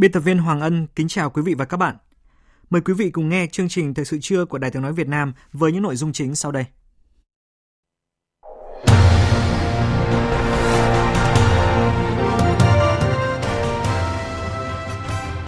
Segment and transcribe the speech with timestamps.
[0.00, 1.96] Biên tập viên Hoàng Ân kính chào quý vị và các bạn.
[2.70, 5.08] Mời quý vị cùng nghe chương trình Thời sự trưa của Đài tiếng nói Việt
[5.08, 6.64] Nam với những nội dung chính sau đây.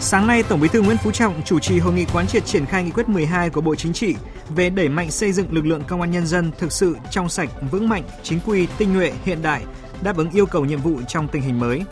[0.00, 2.66] Sáng nay, Tổng Bí thư Nguyễn Phú Trọng chủ trì hội nghị quán triệt triển
[2.66, 4.16] khai nghị quyết 12 của Bộ Chính trị
[4.48, 7.48] về đẩy mạnh xây dựng lực lượng công an nhân dân thực sự trong sạch,
[7.70, 9.64] vững mạnh, chính quy, tinh nhuệ, hiện đại,
[10.02, 11.82] đáp ứng yêu cầu nhiệm vụ trong tình hình mới.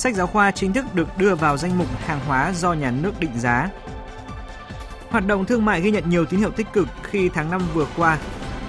[0.00, 3.20] Sách giáo khoa chính thức được đưa vào danh mục hàng hóa do nhà nước
[3.20, 3.70] định giá.
[5.10, 7.86] Hoạt động thương mại ghi nhận nhiều tín hiệu tích cực khi tháng 5 vừa
[7.96, 8.18] qua.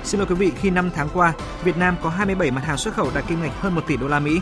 [0.03, 2.93] Xin lỗi quý vị, khi 5 tháng qua, Việt Nam có 27 mặt hàng xuất
[2.93, 4.39] khẩu đạt kim ngạch hơn 1 tỷ đô la Mỹ.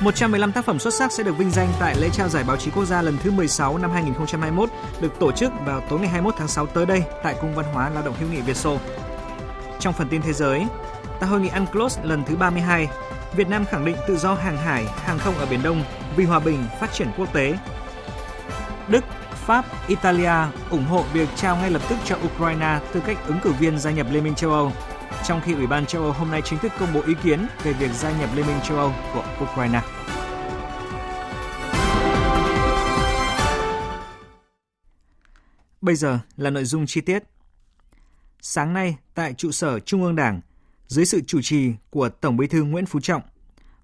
[0.00, 2.70] 115 tác phẩm xuất sắc sẽ được vinh danh tại lễ trao giải báo chí
[2.70, 4.68] quốc gia lần thứ 16 năm 2021
[5.00, 7.90] được tổ chức vào tối ngày 21 tháng 6 tới đây tại Cung văn hóa
[7.90, 8.78] lao động hữu nghị Việt Xô.
[9.80, 10.66] Trong phần tin thế giới,
[11.20, 12.88] tại hội nghị UNCLOS lần thứ 32,
[13.36, 15.84] Việt Nam khẳng định tự do hàng hải, hàng không ở Biển Đông
[16.16, 17.58] vì hòa bình, phát triển quốc tế.
[18.88, 20.32] Đức, Pháp, Italia
[20.70, 23.90] ủng hộ việc trao ngay lập tức cho Ukraine tư cách ứng cử viên gia
[23.90, 24.72] nhập Liên minh châu Âu,
[25.24, 27.72] trong khi Ủy ban châu Âu hôm nay chính thức công bố ý kiến về
[27.72, 29.80] việc gia nhập Liên minh châu Âu của Ukraine.
[35.80, 37.22] Bây giờ là nội dung chi tiết.
[38.40, 40.40] Sáng nay, tại trụ sở Trung ương Đảng,
[40.86, 43.22] dưới sự chủ trì của Tổng Bí thư Nguyễn Phú Trọng,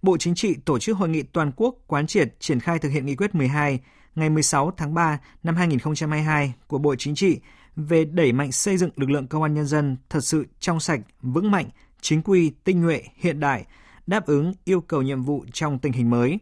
[0.02, 3.06] Bộ Chính trị tổ chức hội nghị toàn quốc quán triệt triển khai thực hiện
[3.06, 3.80] nghị quyết 12
[4.14, 7.40] ngày 16 tháng 3 năm 2022 của Bộ Chính trị
[7.76, 11.00] về đẩy mạnh xây dựng lực lượng công an nhân dân thật sự trong sạch,
[11.22, 11.68] vững mạnh,
[12.00, 13.66] chính quy, tinh nhuệ, hiện đại,
[14.06, 16.38] đáp ứng yêu cầu nhiệm vụ trong tình hình mới.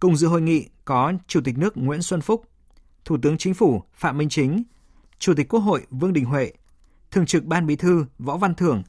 [0.00, 2.44] Cùng dự hội nghị có Chủ tịch nước Nguyễn Xuân Phúc,
[3.04, 4.62] Thủ tướng Chính phủ Phạm Minh Chính,
[5.18, 6.52] Chủ tịch Quốc hội Vương Đình Huệ,
[7.10, 8.82] Thường trực Ban Bí thư Võ Văn Thưởng,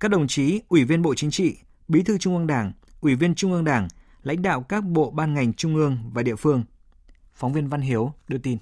[0.00, 1.56] các đồng chí Ủy viên Bộ Chính trị,
[1.88, 3.88] Bí thư Trung ương Đảng, Ủy viên Trung ương Đảng,
[4.22, 6.64] lãnh đạo các bộ ban ngành trung ương và địa phương.
[7.34, 8.58] Phóng viên Văn Hiếu đưa tin.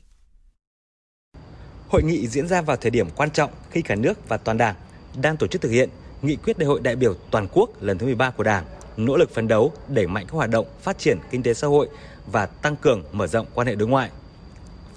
[1.89, 4.75] Hội nghị diễn ra vào thời điểm quan trọng khi cả nước và toàn Đảng
[5.23, 5.91] đang tổ chức thực hiện
[6.23, 8.65] nghị quyết đại hội đại biểu toàn quốc lần thứ 13 của Đảng,
[8.97, 11.89] nỗ lực phấn đấu đẩy mạnh các hoạt động phát triển kinh tế xã hội
[12.33, 14.11] và tăng cường mở rộng quan hệ đối ngoại.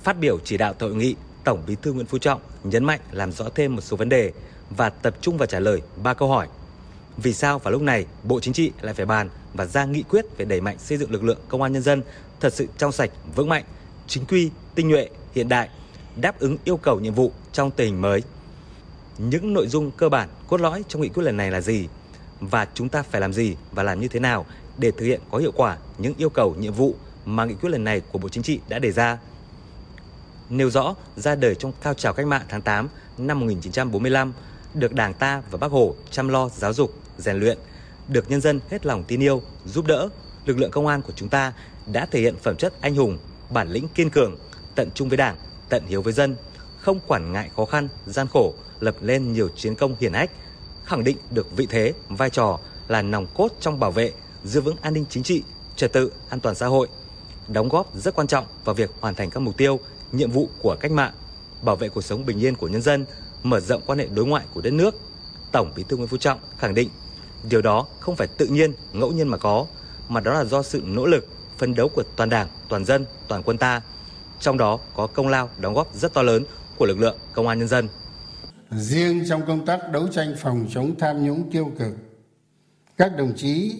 [0.04, 3.00] Phát biểu chỉ đạo tại hội nghị, Tổng Bí thư Nguyễn Phú Trọng nhấn mạnh
[3.12, 4.34] làm rõ thêm một số vấn đề
[4.70, 6.48] và tập trung vào trả lời ba câu hỏi.
[7.24, 10.26] Vì sao vào lúc này Bộ Chính trị lại phải bàn và ra nghị quyết
[10.38, 12.04] về đẩy mạnh xây dựng lực lượng công an nhân dân
[12.40, 13.64] thật sự trong sạch, vững mạnh,
[14.08, 15.70] chính quy, tinh nhuệ, hiện đại,
[16.16, 18.24] đáp ứng yêu cầu nhiệm vụ trong tình hình mới.
[19.18, 21.88] Những nội dung cơ bản cốt lõi trong nghị quyết lần này là gì
[22.40, 24.46] và chúng ta phải làm gì và làm như thế nào
[24.78, 27.84] để thực hiện có hiệu quả những yêu cầu nhiệm vụ mà nghị quyết lần
[27.84, 29.18] này của Bộ Chính trị đã đề ra.
[30.50, 34.34] Nêu rõ ra đời trong cao trào cách mạng tháng 8 năm 1945
[34.74, 37.58] được Đảng ta và Bác Hồ chăm lo giáo dục, rèn luyện,
[38.08, 40.10] được nhân dân hết lòng tin yêu, giúp đỡ,
[40.46, 41.54] lực lượng công an của chúng ta
[41.92, 43.18] đã thể hiện phẩm chất anh hùng,
[43.50, 44.36] bản lĩnh kiên cường,
[44.76, 45.36] tận trung với Đảng,
[45.70, 46.36] tận hiếu với dân,
[46.80, 50.32] không quản ngại khó khăn, gian khổ, lập lên nhiều chiến công hiển hách,
[50.86, 54.14] khẳng định được vị thế, vai trò là nòng cốt trong bảo vệ,
[54.44, 55.44] giữ vững an ninh chính trị,
[55.76, 56.88] trật tự, an toàn xã hội,
[57.48, 59.80] đóng góp rất quan trọng vào việc hoàn thành các mục tiêu,
[60.12, 61.14] nhiệm vụ của cách mạng,
[61.62, 63.06] bảo vệ cuộc sống bình yên của nhân dân,
[63.44, 64.96] mở rộng quan hệ đối ngoại của đất nước.
[65.52, 66.90] Tổng Bí thư Nguyễn Phú Trọng khẳng định
[67.50, 69.66] điều đó không phải tự nhiên, ngẫu nhiên mà có,
[70.10, 71.28] mà đó là do sự nỗ lực,
[71.58, 73.82] phấn đấu của toàn Đảng, toàn dân, toàn quân ta.
[74.40, 76.44] Trong đó có công lao đóng góp rất to lớn
[76.78, 77.88] của lực lượng công an nhân dân.
[78.72, 81.94] Riêng trong công tác đấu tranh phòng chống tham nhũng tiêu cực,
[82.98, 83.76] các đồng chí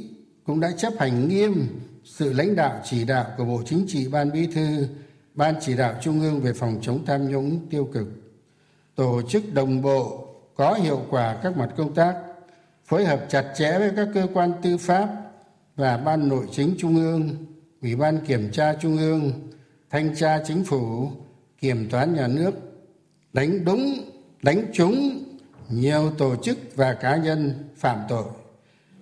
[0.46, 1.68] cũng đã chấp hành nghiêm
[2.04, 4.88] sự lãnh đạo chỉ đạo của Bộ Chính trị Ban Bí thư,
[5.34, 8.08] Ban chỉ đạo Trung ương về phòng chống tham nhũng tiêu cực
[8.96, 12.16] tổ chức đồng bộ có hiệu quả các mặt công tác
[12.90, 15.10] phối hợp chặt chẽ với các cơ quan tư pháp
[15.76, 17.30] và ban nội chính trung ương,
[17.82, 19.32] ủy ban kiểm tra trung ương,
[19.90, 21.10] thanh tra chính phủ,
[21.62, 22.52] kiểm toán nhà nước,
[23.34, 23.94] đánh đúng,
[24.42, 25.24] đánh trúng
[25.70, 28.26] nhiều tổ chức và cá nhân phạm tội,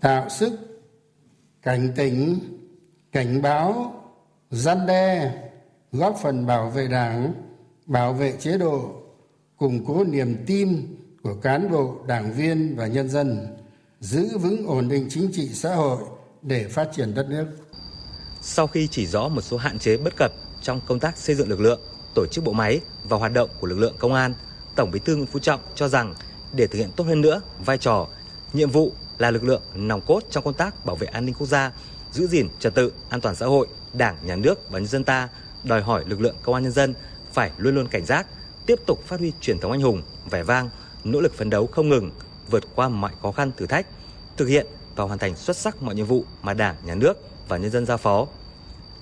[0.02, 0.54] tạo sức
[1.62, 2.40] cảnh tỉnh,
[3.12, 3.94] cảnh báo,
[4.52, 5.32] gian đe,
[5.92, 7.34] góp phần bảo vệ đảng,
[7.86, 8.92] bảo vệ chế độ,
[9.58, 13.58] củng cố niềm tin của cán bộ, đảng viên và nhân dân
[14.00, 16.04] giữ vững ổn định chính trị xã hội
[16.42, 17.46] để phát triển đất nước.
[18.42, 21.50] Sau khi chỉ rõ một số hạn chế bất cập trong công tác xây dựng
[21.50, 21.80] lực lượng,
[22.16, 24.34] tổ chức bộ máy và hoạt động của lực lượng công an,
[24.76, 26.14] tổng bí thư nguyễn phú trọng cho rằng
[26.54, 28.08] để thực hiện tốt hơn nữa vai trò,
[28.54, 31.48] nhiệm vụ là lực lượng nòng cốt trong công tác bảo vệ an ninh quốc
[31.48, 31.72] gia,
[32.12, 35.30] giữ gìn trật tự an toàn xã hội, đảng, nhà nước và nhân dân ta,
[35.64, 36.94] đòi hỏi lực lượng công an nhân dân
[37.34, 38.28] phải luôn luôn cảnh giác,
[38.66, 40.70] tiếp tục phát huy truyền thống anh hùng, vẻ vang,
[41.04, 42.12] nỗ lực phấn đấu không ngừng
[42.50, 43.88] vượt qua mọi khó khăn thử thách
[44.38, 47.18] thực hiện và hoàn thành xuất sắc mọi nhiệm vụ mà đảng nhà nước
[47.48, 48.28] và nhân dân giao phó.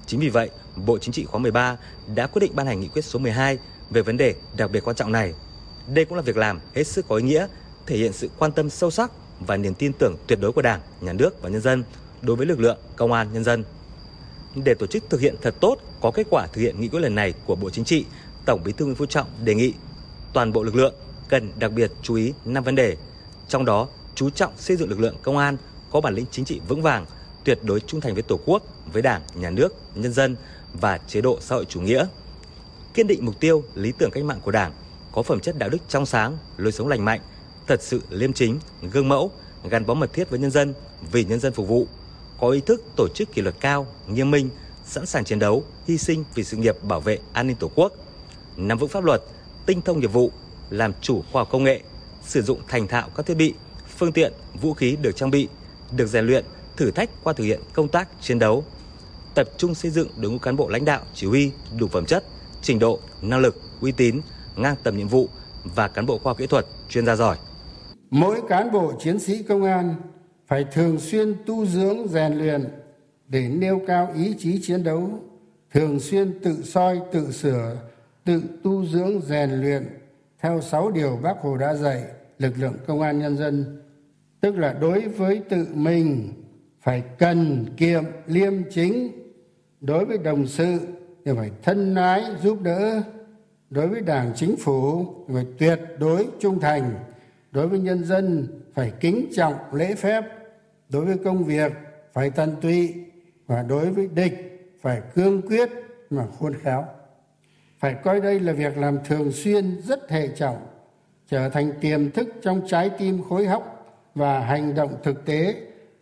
[0.06, 1.78] Chính vì vậy bộ chính trị khóa 13
[2.16, 3.58] đã quyết định ban hành nghị quyết số 12
[3.90, 5.34] về vấn đề đặc biệt quan trọng này.
[5.94, 7.48] Đây cũng là việc làm hết sức có ý nghĩa
[7.86, 10.82] thể hiện sự quan tâm sâu sắc và niềm tin tưởng tuyệt đối của đảng
[11.02, 11.84] nhà nước và nhân dân
[12.22, 13.64] đối với lực lượng công an nhân dân.
[14.56, 17.16] Để tổ chức thực hiện thật tốt, có kết quả thực hiện nghị quyết lần
[17.16, 18.06] này của Bộ Chính trị,
[18.46, 19.74] Tổng Bí thư Nguyễn Phú Trọng đề nghị
[20.34, 20.94] toàn bộ lực lượng
[21.30, 22.98] cần đặc biệt chú ý 5 vấn đề,
[23.48, 25.58] trong đó chú trọng xây dựng lực lượng công an
[25.92, 27.06] có bản lĩnh chính trị vững vàng,
[27.44, 28.64] tuyệt đối trung thành với Tổ quốc,
[28.94, 30.36] với Đảng, Nhà nước, nhân dân
[30.74, 32.06] và chế độ xã hội chủ nghĩa.
[32.94, 34.72] Kiên định mục tiêu, lý tưởng cách mạng của Đảng,
[35.12, 37.22] có phẩm chất đạo đức trong sáng, lối sống lành mạnh,
[37.68, 38.60] thật sự liêm chính,
[38.92, 39.32] gương mẫu,
[39.70, 40.74] gắn bó mật thiết với nhân dân,
[41.12, 41.88] vì nhân dân phục vụ,
[42.40, 44.50] có ý thức tổ chức kỷ luật cao, nghiêm minh,
[44.86, 47.94] sẵn sàng chiến đấu, hy sinh vì sự nghiệp bảo vệ an ninh Tổ quốc,
[48.58, 49.22] nắm vững pháp luật,
[49.66, 50.32] tinh thông nghiệp vụ,
[50.70, 51.82] làm chủ khoa học công nghệ,
[52.26, 53.54] sử dụng thành thạo các thiết bị,
[53.98, 55.48] phương tiện, vũ khí được trang bị,
[55.96, 56.46] được rèn luyện,
[56.78, 58.64] thử thách qua thực hiện công tác chiến đấu.
[59.36, 62.24] Tập trung xây dựng đội ngũ cán bộ lãnh đạo, chỉ huy đủ phẩm chất,
[62.62, 64.22] trình độ, năng lực, uy tín,
[64.56, 65.30] ngang tầm nhiệm vụ
[65.64, 67.38] và cán bộ khoa kỹ thuật, chuyên gia giỏi.
[68.10, 69.96] Mỗi cán bộ chiến sĩ công an
[70.48, 72.66] phải thường xuyên tu dưỡng rèn luyện
[73.28, 75.20] để nêu cao ý chí chiến đấu
[75.74, 77.78] thường xuyên tự soi tự sửa
[78.26, 79.88] tự tu dưỡng rèn luyện
[80.40, 82.04] theo sáu điều bác hồ đã dạy,
[82.40, 83.82] lực lượng công an nhân dân,
[84.42, 86.34] tức là đối với tự mình,
[86.82, 89.12] phải cần kiệm liêm chính.
[89.82, 90.80] Đối với đồng sự
[91.26, 93.02] thì phải thân ái giúp đỡ.
[93.70, 96.92] Đối với đảng chính phủ thì phải tuyệt đối trung thành.
[97.52, 100.24] Đối với nhân dân phải kính trọng lễ phép.
[100.90, 101.72] Đối với công việc
[102.14, 102.94] phải tận tụy.
[103.48, 105.70] Và đối với địch phải cương quyết
[106.10, 106.86] mà khôn khéo
[107.86, 110.58] phải coi đây là việc làm thường xuyên rất hệ trọng,
[111.30, 113.86] trở thành tiềm thức trong trái tim khối hóc
[114.16, 115.56] và hành động thực tế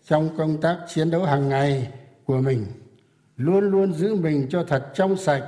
[0.06, 1.92] trong công tác chiến đấu hàng ngày
[2.26, 2.66] của mình.
[3.38, 5.44] Luôn luôn giữ mình cho thật trong sạch,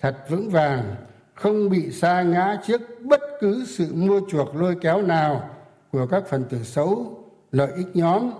[0.00, 0.94] thật vững vàng,
[1.34, 5.50] không bị sa ngã trước bất cứ sự mua chuộc lôi kéo nào
[5.92, 8.30] của các phần tử xấu, lợi ích nhóm.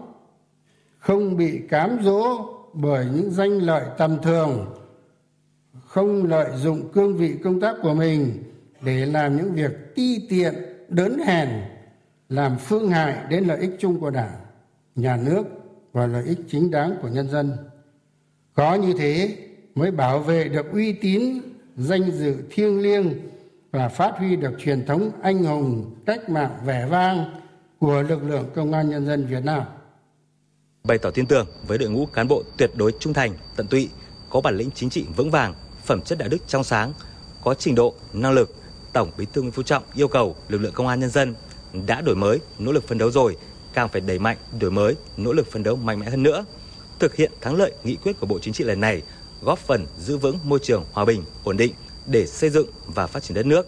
[0.99, 4.82] Không bị cám dỗ bởi những danh lợi tầm thường
[5.93, 8.43] không lợi dụng cương vị công tác của mình
[8.83, 10.55] để làm những việc ti tiện
[10.89, 11.49] đớn hèn
[12.29, 14.35] làm phương hại đến lợi ích chung của đảng
[14.95, 15.43] nhà nước
[15.93, 17.53] và lợi ích chính đáng của nhân dân
[18.55, 19.37] có như thế
[19.75, 21.39] mới bảo vệ được uy tín
[21.77, 23.13] danh dự thiêng liêng
[23.71, 27.41] và phát huy được truyền thống anh hùng cách mạng vẻ vang
[27.79, 29.63] của lực lượng công an nhân dân Việt Nam.
[30.85, 33.89] Bày tỏ tin tưởng với đội ngũ cán bộ tuyệt đối trung thành, tận tụy,
[34.31, 36.93] có bản lĩnh chính trị vững vàng, phẩm chất đạo đức trong sáng,
[37.45, 38.55] có trình độ, năng lực,
[38.93, 41.35] Tổng Bí thư Nguyễn Phú Trọng yêu cầu lực lượng công an nhân dân
[41.87, 43.37] đã đổi mới, nỗ lực phấn đấu rồi,
[43.73, 46.45] càng phải đẩy mạnh, đổi mới, nỗ lực phấn đấu mạnh mẽ hơn nữa,
[46.99, 49.03] thực hiện thắng lợi nghị quyết của Bộ Chính trị lần này,
[49.43, 51.75] góp phần giữ vững môi trường hòa bình, ổn định
[52.07, 53.67] để xây dựng và phát triển đất nước.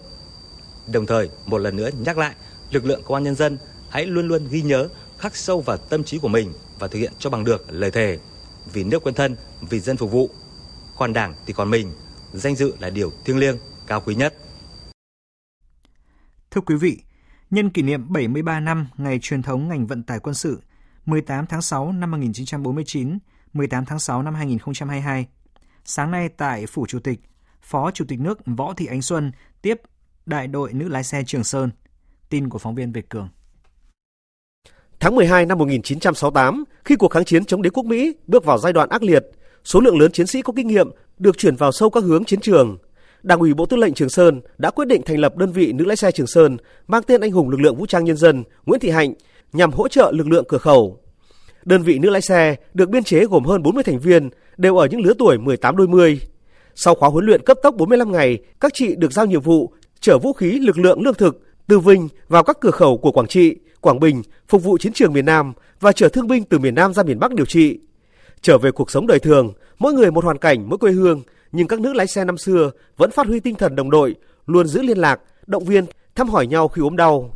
[0.87, 2.35] Đồng thời, một lần nữa nhắc lại,
[2.71, 6.05] lực lượng công an nhân dân hãy luôn luôn ghi nhớ, khắc sâu vào tâm
[6.05, 8.19] trí của mình và thực hiện cho bằng được lời thề
[8.73, 10.31] vì nước quên thân, vì dân phục vụ.
[10.97, 11.93] Còn Đảng thì còn mình,
[12.35, 14.35] danh dự là điều thiêng liêng, cao quý nhất.
[16.51, 17.03] Thưa quý vị,
[17.51, 20.61] nhân kỷ niệm 73 năm ngày truyền thống ngành vận tải quân sự
[21.07, 23.19] 18 tháng 6 năm 1949,
[23.53, 25.27] 18 tháng 6 năm 2022.
[25.85, 27.21] Sáng nay tại Phủ Chủ tịch,
[27.63, 29.81] Phó Chủ tịch nước Võ Thị Ánh Xuân tiếp
[30.27, 31.71] đại đội nữ lái xe Trường Sơn.
[32.29, 33.29] Tin của phóng viên Việt Cường.
[35.01, 38.73] Tháng 12 năm 1968, khi cuộc kháng chiến chống đế quốc Mỹ bước vào giai
[38.73, 39.25] đoạn ác liệt,
[39.65, 42.41] số lượng lớn chiến sĩ có kinh nghiệm được chuyển vào sâu các hướng chiến
[42.41, 42.79] trường.
[43.23, 45.85] Đảng ủy Bộ Tư lệnh Trường Sơn đã quyết định thành lập đơn vị nữ
[45.85, 46.57] lái xe Trường Sơn
[46.87, 49.15] mang tên anh hùng lực lượng vũ trang nhân dân Nguyễn Thị Hạnh
[49.53, 51.01] nhằm hỗ trợ lực lượng cửa khẩu.
[51.65, 54.87] Đơn vị nữ lái xe được biên chế gồm hơn 40 thành viên, đều ở
[54.87, 56.21] những lứa tuổi 18 đôi mươi.
[56.75, 60.19] Sau khóa huấn luyện cấp tốc 45 ngày, các chị được giao nhiệm vụ chở
[60.19, 63.57] vũ khí lực lượng lương thực từ Vinh vào các cửa khẩu của Quảng Trị,
[63.81, 66.95] Quảng Bình phục vụ chiến trường miền Nam và chở thương binh từ miền Nam
[66.95, 67.79] ra miền Bắc điều trị.
[68.41, 71.69] Trở về cuộc sống đời thường, mỗi người một hoàn cảnh, mỗi quê hương, nhưng
[71.69, 74.15] các nữ lái xe năm xưa vẫn phát huy tinh thần đồng đội,
[74.47, 77.31] luôn giữ liên lạc, động viên, thăm hỏi nhau khi ốm đau.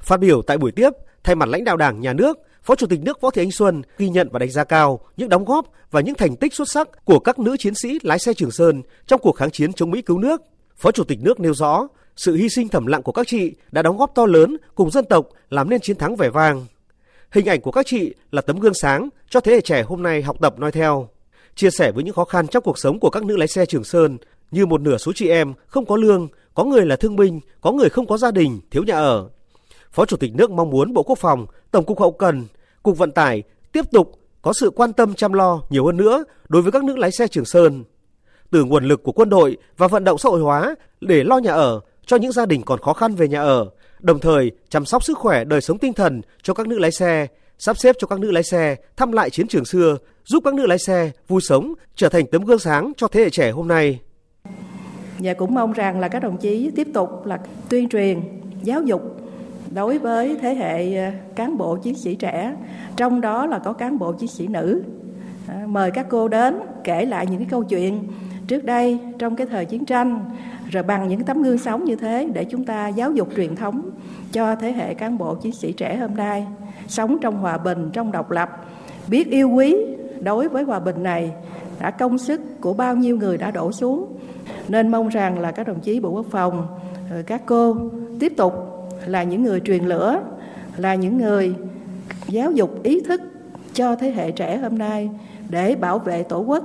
[0.00, 0.90] Phát biểu tại buổi tiếp,
[1.24, 3.82] thay mặt lãnh đạo Đảng, Nhà nước, Phó Chủ tịch nước Võ Thị Ánh Xuân
[3.98, 7.04] ghi nhận và đánh giá cao những đóng góp và những thành tích xuất sắc
[7.04, 10.02] của các nữ chiến sĩ lái xe Trường Sơn trong cuộc kháng chiến chống Mỹ
[10.02, 10.42] cứu nước.
[10.76, 13.82] Phó Chủ tịch nước nêu rõ, sự hy sinh thầm lặng của các chị đã
[13.82, 16.66] đóng góp to lớn cùng dân tộc làm nên chiến thắng vẻ vang.
[17.30, 20.22] Hình ảnh của các chị là tấm gương sáng cho thế hệ trẻ hôm nay
[20.22, 21.08] học tập noi theo.
[21.56, 23.84] Chia sẻ với những khó khăn trong cuộc sống của các nữ lái xe Trường
[23.84, 24.18] Sơn,
[24.50, 27.72] như một nửa số chị em không có lương, có người là thương binh, có
[27.72, 29.28] người không có gia đình, thiếu nhà ở.
[29.92, 32.44] Phó Chủ tịch nước mong muốn Bộ Quốc phòng, Tổng cục Hậu cần,
[32.82, 36.62] Cục Vận tải tiếp tục có sự quan tâm chăm lo nhiều hơn nữa đối
[36.62, 37.84] với các nữ lái xe Trường Sơn.
[38.50, 41.52] Từ nguồn lực của quân đội và vận động xã hội hóa để lo nhà
[41.52, 43.70] ở cho những gia đình còn khó khăn về nhà ở,
[44.00, 47.26] đồng thời chăm sóc sức khỏe đời sống tinh thần cho các nữ lái xe,
[47.58, 50.66] sắp xếp cho các nữ lái xe thăm lại chiến trường xưa, giúp các nữ
[50.66, 54.00] lái xe vui sống, trở thành tấm gương sáng cho thế hệ trẻ hôm nay.
[55.18, 58.20] Và cũng mong rằng là các đồng chí tiếp tục là tuyên truyền,
[58.62, 59.02] giáo dục
[59.70, 62.56] đối với thế hệ ờ, cán bộ chiến sĩ trẻ,
[62.96, 64.82] trong đó là có cán bộ chiến sĩ nữ.
[65.48, 68.08] Ờ, mời các cô đến kể lại những cái câu chuyện
[68.46, 70.24] trước đây trong cái thời chiến tranh
[70.70, 73.90] rồi bằng những tấm gương sống như thế để chúng ta giáo dục truyền thống
[74.32, 76.46] cho thế hệ cán bộ chiến sĩ trẻ hôm nay
[76.88, 78.50] sống trong hòa bình trong độc lập.
[79.08, 79.76] Biết yêu quý
[80.20, 81.32] đối với hòa bình này
[81.80, 84.18] đã công sức của bao nhiêu người đã đổ xuống.
[84.68, 86.66] Nên mong rằng là các đồng chí bộ quốc phòng
[87.10, 87.76] ừ, các cô
[88.20, 88.54] tiếp tục
[89.06, 90.20] là những người truyền lửa
[90.76, 91.54] là những người
[92.28, 93.20] giáo dục ý thức
[93.72, 95.10] cho thế hệ trẻ hôm nay
[95.48, 96.64] để bảo vệ tổ quốc.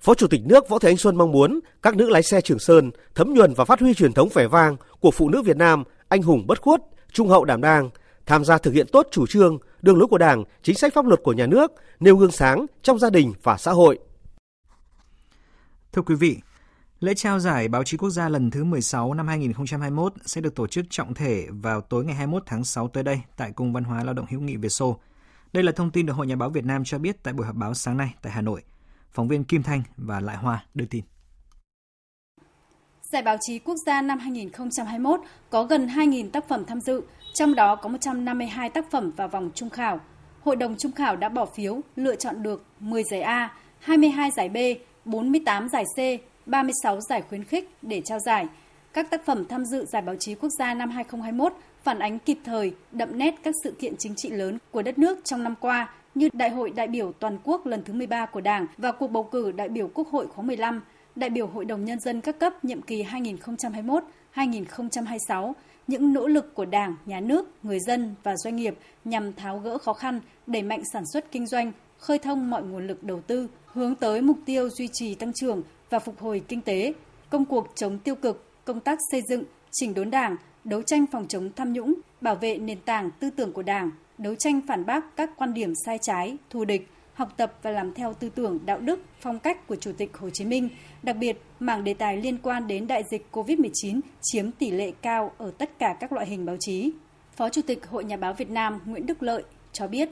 [0.00, 2.58] Phó Chủ tịch nước Võ Thị anh Xuân mong muốn các nữ lái xe Trường
[2.58, 5.84] Sơn thấm nhuần và phát huy truyền thống vẻ vang của phụ nữ Việt Nam
[6.08, 6.80] anh hùng bất khuất,
[7.12, 7.90] trung hậu đảm đang,
[8.28, 11.20] tham gia thực hiện tốt chủ trương, đường lối của Đảng, chính sách pháp luật
[11.22, 13.98] của nhà nước, nêu gương sáng trong gia đình và xã hội.
[15.92, 16.36] Thưa quý vị,
[17.00, 20.66] lễ trao giải báo chí quốc gia lần thứ 16 năm 2021 sẽ được tổ
[20.66, 24.04] chức trọng thể vào tối ngày 21 tháng 6 tới đây tại Cung Văn hóa
[24.04, 25.00] Lao động hữu nghị Việt Xô.
[25.52, 27.56] Đây là thông tin được Hội Nhà báo Việt Nam cho biết tại buổi họp
[27.56, 28.62] báo sáng nay tại Hà Nội.
[29.10, 31.04] Phóng viên Kim Thanh và Lại Hoa đưa tin.
[33.12, 35.20] Giải báo chí quốc gia năm 2021
[35.50, 37.02] có gần 2.000 tác phẩm tham dự,
[37.38, 40.00] trong đó có 152 tác phẩm vào vòng trung khảo.
[40.44, 44.48] Hội đồng trung khảo đã bỏ phiếu lựa chọn được 10 giải A, 22 giải
[44.48, 44.56] B,
[45.04, 45.98] 48 giải C,
[46.46, 48.46] 36 giải khuyến khích để trao giải.
[48.92, 51.52] Các tác phẩm tham dự Giải báo chí quốc gia năm 2021
[51.82, 55.24] phản ánh kịp thời, đậm nét các sự kiện chính trị lớn của đất nước
[55.24, 58.66] trong năm qua như Đại hội đại biểu toàn quốc lần thứ 13 của Đảng
[58.78, 60.82] và cuộc bầu cử đại biểu Quốc hội khóa 15,
[61.16, 63.04] đại biểu Hội đồng Nhân dân các cấp nhiệm kỳ
[64.34, 65.52] 2021-2026,
[65.88, 69.78] những nỗ lực của Đảng, Nhà nước, người dân và doanh nghiệp nhằm tháo gỡ
[69.78, 73.48] khó khăn, đẩy mạnh sản xuất kinh doanh, khơi thông mọi nguồn lực đầu tư,
[73.66, 76.92] hướng tới mục tiêu duy trì tăng trưởng và phục hồi kinh tế,
[77.30, 81.28] công cuộc chống tiêu cực, công tác xây dựng, chỉnh đốn Đảng, đấu tranh phòng
[81.28, 85.16] chống tham nhũng, bảo vệ nền tảng tư tưởng của Đảng, đấu tranh phản bác
[85.16, 86.88] các quan điểm sai trái, thù địch,
[87.18, 90.30] học tập và làm theo tư tưởng đạo đức, phong cách của Chủ tịch Hồ
[90.30, 90.68] Chí Minh,
[91.02, 95.32] đặc biệt mảng đề tài liên quan đến đại dịch COVID-19 chiếm tỷ lệ cao
[95.38, 96.92] ở tất cả các loại hình báo chí.
[97.36, 100.08] Phó Chủ tịch Hội Nhà báo Việt Nam Nguyễn Đức Lợi cho biết.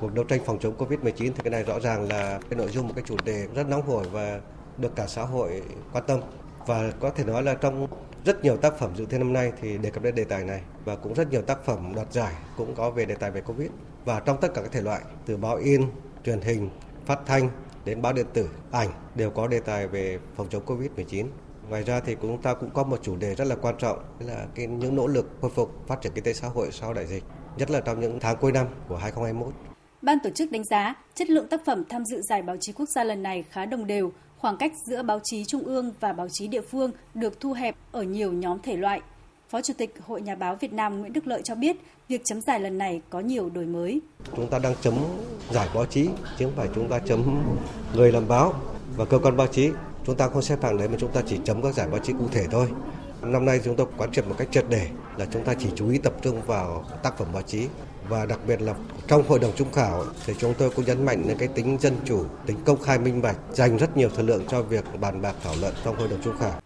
[0.00, 2.86] Cuộc đấu tranh phòng chống Covid-19 thì cái này rõ ràng là cái nội dung
[2.86, 4.40] một cái chủ đề rất nóng hổi và
[4.78, 6.20] được cả xã hội quan tâm
[6.66, 7.86] và có thể nói là trong
[8.24, 10.60] rất nhiều tác phẩm dự thi năm nay thì đề cập đến đề tài này
[10.84, 13.68] và cũng rất nhiều tác phẩm đoạt giải cũng có về đề tài về Covid
[14.04, 15.82] và trong tất cả các thể loại từ báo in,
[16.24, 16.70] truyền hình,
[17.06, 17.50] phát thanh
[17.84, 21.26] đến báo điện tử, ảnh đều có đề tài về phòng chống Covid-19.
[21.68, 24.46] Ngoài ra thì chúng ta cũng có một chủ đề rất là quan trọng là
[24.54, 27.24] cái những nỗ lực khôi phục phát triển kinh tế xã hội sau đại dịch,
[27.56, 29.54] nhất là trong những tháng cuối năm của 2021.
[30.02, 32.88] Ban tổ chức đánh giá chất lượng tác phẩm tham dự giải báo chí quốc
[32.88, 36.28] gia lần này khá đồng đều, khoảng cách giữa báo chí trung ương và báo
[36.32, 39.00] chí địa phương được thu hẹp ở nhiều nhóm thể loại.
[39.50, 41.76] Phó Chủ tịch Hội Nhà báo Việt Nam Nguyễn Đức Lợi cho biết,
[42.08, 44.00] việc chấm giải lần này có nhiều đổi mới.
[44.36, 44.94] Chúng ta đang chấm
[45.50, 46.08] giải báo chí,
[46.38, 47.44] chứ không phải chúng ta chấm
[47.94, 48.54] người làm báo
[48.96, 49.70] và cơ quan báo chí.
[50.06, 52.12] Chúng ta không xếp hạng đấy mà chúng ta chỉ chấm các giải báo chí
[52.12, 52.68] cụ thể thôi.
[53.22, 55.90] Năm nay chúng tôi quán triệt một cách triệt để là chúng ta chỉ chú
[55.90, 57.68] ý tập trung vào tác phẩm báo chí
[58.08, 58.74] và đặc biệt là
[59.08, 61.96] trong hội đồng trung khảo thì chúng tôi cũng nhấn mạnh đến cái tính dân
[62.04, 65.34] chủ, tính công khai minh bạch, dành rất nhiều thời lượng cho việc bàn bạc
[65.44, 66.60] thảo luận trong hội đồng trung khảo.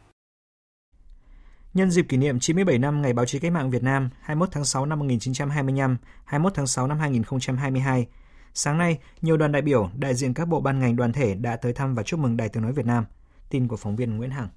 [1.74, 4.64] Nhân dịp kỷ niệm 97 năm Ngày Báo chí Cách mạng Việt Nam 21 tháng
[4.64, 8.06] 6 năm 1925, 21 tháng 6 năm 2022,
[8.54, 11.56] sáng nay, nhiều đoàn đại biểu, đại diện các bộ ban ngành đoàn thể đã
[11.56, 13.04] tới thăm và chúc mừng Đài Tiếng Nói Việt Nam.
[13.50, 14.48] Tin của phóng viên Nguyễn Hằng.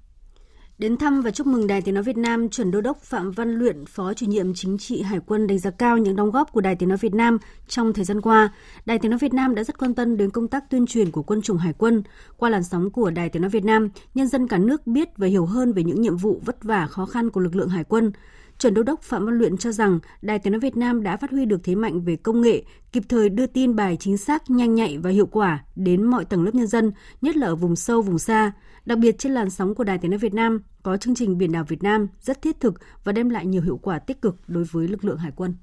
[0.78, 3.54] Đến thăm và chúc mừng Đài Tiếng Nói Việt Nam, chuẩn đô đốc Phạm Văn
[3.54, 6.60] Luyện, Phó chủ nhiệm chính trị Hải quân đánh giá cao những đóng góp của
[6.60, 7.38] Đài Tiếng Nói Việt Nam
[7.68, 8.52] trong thời gian qua.
[8.86, 11.22] Đài Tiếng Nói Việt Nam đã rất quan tâm đến công tác tuyên truyền của
[11.22, 12.02] quân chủng Hải quân.
[12.36, 15.26] Qua làn sóng của Đài Tiếng Nói Việt Nam, nhân dân cả nước biết và
[15.26, 18.12] hiểu hơn về những nhiệm vụ vất vả khó khăn của lực lượng Hải quân.
[18.58, 21.30] Chuẩn đô đốc Phạm Văn Luyện cho rằng Đài Tiếng nói Việt Nam đã phát
[21.30, 22.62] huy được thế mạnh về công nghệ,
[22.92, 26.44] kịp thời đưa tin bài chính xác, nhanh nhạy và hiệu quả đến mọi tầng
[26.44, 28.52] lớp nhân dân, nhất là ở vùng sâu, vùng xa.
[28.86, 31.52] Đặc biệt trên làn sóng của Đài Tiếng nói Việt Nam có chương trình Biển
[31.52, 32.74] đảo Việt Nam rất thiết thực
[33.04, 35.54] và đem lại nhiều hiệu quả tích cực đối với lực lượng hải quân.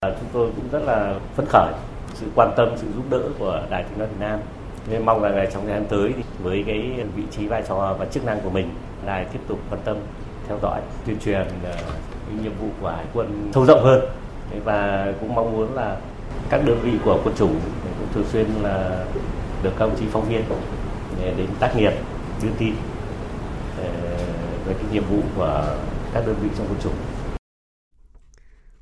[0.00, 1.74] À, chúng tôi cũng rất là phấn khởi
[2.14, 4.40] sự quan tâm, sự giúp đỡ của Đài Tiếng nói Việt Nam.
[4.90, 7.96] Nên mong rằng là trong thời gian tới thì với cái vị trí vai trò
[7.98, 8.70] và chức năng của mình
[9.06, 9.96] đài tiếp tục quan tâm
[10.48, 11.76] theo dõi tuyên truyền ờ,
[12.26, 14.00] cái nhiệm vụ của hải quân sâu rộng hơn
[14.64, 15.96] và cũng mong muốn là
[16.50, 17.60] các đơn vị của quân chủng
[17.98, 19.06] cũng thường xuyên là
[19.62, 20.42] được các đồng chí phóng viên
[21.36, 21.92] đến tác nghiệp
[22.42, 22.74] đưa tin
[23.78, 23.88] ờ,
[24.66, 25.76] về cái nhiệm vụ của
[26.14, 26.94] các đơn vị trong quân chủng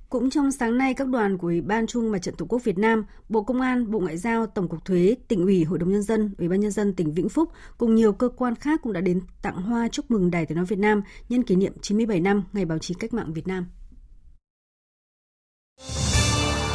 [0.09, 2.79] cũng trong sáng nay, các đoàn của Ủy ban Trung Mặt trận Tổ quốc Việt
[2.79, 6.03] Nam, Bộ Công an, Bộ Ngoại giao, Tổng cục Thuế, Tỉnh ủy, Hội đồng nhân
[6.03, 9.01] dân, Ủy ban nhân dân tỉnh Vĩnh Phúc cùng nhiều cơ quan khác cũng đã
[9.01, 12.45] đến tặng hoa chúc mừng Đài Tiếng nói Việt Nam nhân kỷ niệm 97 năm
[12.53, 13.67] Ngày báo chí cách mạng Việt Nam.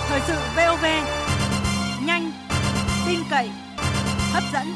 [0.07, 0.85] Thời sự VOV,
[2.05, 2.31] nhanh,
[3.07, 3.49] tin cậy,
[4.31, 4.67] hấp dẫn.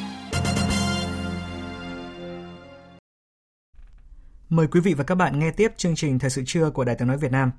[4.49, 6.95] Mời quý vị và các bạn nghe tiếp chương trình Thời sự trưa của Đài
[6.95, 7.51] Tiếng nói Việt Nam.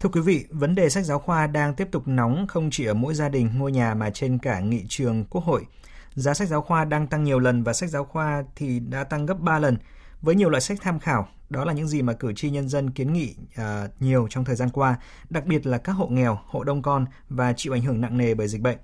[0.00, 2.94] Thưa quý vị, vấn đề sách giáo khoa đang tiếp tục nóng không chỉ ở
[2.94, 5.66] mỗi gia đình, ngôi nhà mà trên cả nghị trường Quốc hội.
[6.14, 9.26] Giá sách giáo khoa đang tăng nhiều lần và sách giáo khoa thì đã tăng
[9.26, 9.76] gấp 3 lần.
[10.22, 12.90] Với nhiều loại sách tham khảo, đó là những gì mà cử tri nhân dân
[12.90, 13.62] kiến nghị uh,
[14.00, 14.96] nhiều trong thời gian qua,
[15.30, 18.34] đặc biệt là các hộ nghèo, hộ đông con và chịu ảnh hưởng nặng nề
[18.34, 18.78] bởi dịch bệnh.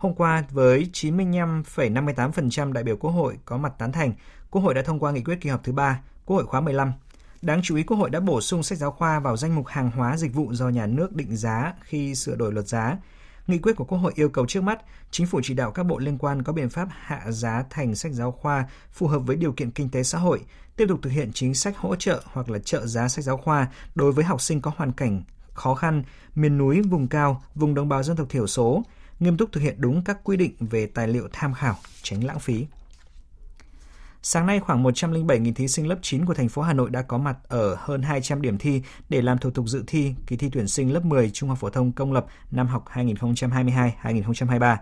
[0.00, 4.12] Hôm qua, với 95,58% đại biểu Quốc hội có mặt tán thành,
[4.50, 6.92] Quốc hội đã thông qua nghị quyết kỳ họp thứ 3, Quốc hội khóa 15
[7.42, 9.90] Đáng chú ý, Quốc hội đã bổ sung sách giáo khoa vào danh mục hàng
[9.90, 12.96] hóa dịch vụ do nhà nước định giá khi sửa đổi luật giá.
[13.46, 14.80] Nghị quyết của Quốc hội yêu cầu trước mắt,
[15.10, 18.12] chính phủ chỉ đạo các bộ liên quan có biện pháp hạ giá thành sách
[18.12, 20.40] giáo khoa phù hợp với điều kiện kinh tế xã hội,
[20.76, 23.68] tiếp tục thực hiện chính sách hỗ trợ hoặc là trợ giá sách giáo khoa
[23.94, 25.22] đối với học sinh có hoàn cảnh
[25.54, 26.02] khó khăn,
[26.34, 28.82] miền núi, vùng cao, vùng đồng bào dân tộc thiểu số,
[29.20, 32.40] nghiêm túc thực hiện đúng các quy định về tài liệu tham khảo, tránh lãng
[32.40, 32.66] phí.
[34.22, 37.18] Sáng nay, khoảng 107.000 thí sinh lớp 9 của thành phố Hà Nội đã có
[37.18, 40.68] mặt ở hơn 200 điểm thi để làm thủ tục dự thi kỳ thi tuyển
[40.68, 44.76] sinh lớp 10 Trung học phổ thông công lập năm học 2022-2023.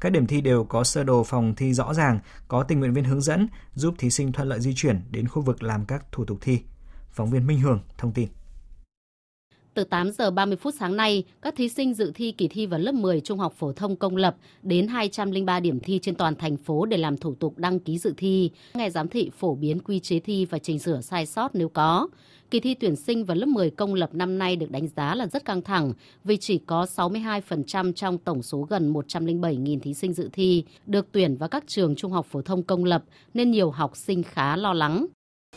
[0.00, 2.18] Các điểm thi đều có sơ đồ phòng thi rõ ràng,
[2.48, 5.42] có tình nguyện viên hướng dẫn, giúp thí sinh thuận lợi di chuyển đến khu
[5.42, 6.62] vực làm các thủ tục thi.
[7.10, 8.28] Phóng viên Minh Hường thông tin.
[9.76, 12.80] Từ 8 giờ 30 phút sáng nay, các thí sinh dự thi kỳ thi vào
[12.80, 16.56] lớp 10 trung học phổ thông công lập đến 203 điểm thi trên toàn thành
[16.56, 20.00] phố để làm thủ tục đăng ký dự thi, nghe giám thị phổ biến quy
[20.00, 22.08] chế thi và chỉnh sửa sai sót nếu có.
[22.50, 25.26] Kỳ thi tuyển sinh vào lớp 10 công lập năm nay được đánh giá là
[25.26, 25.92] rất căng thẳng
[26.24, 31.36] vì chỉ có 62% trong tổng số gần 107.000 thí sinh dự thi được tuyển
[31.36, 34.72] vào các trường trung học phổ thông công lập nên nhiều học sinh khá lo
[34.72, 35.06] lắng.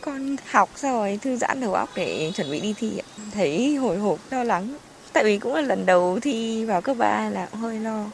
[0.01, 3.01] Con học rồi thư giãn đầu óc để chuẩn bị đi thi
[3.33, 4.77] Thấy hồi hộp lo lắng.
[5.13, 8.05] Tại vì cũng là lần đầu thi vào cấp 3 là hơi lo.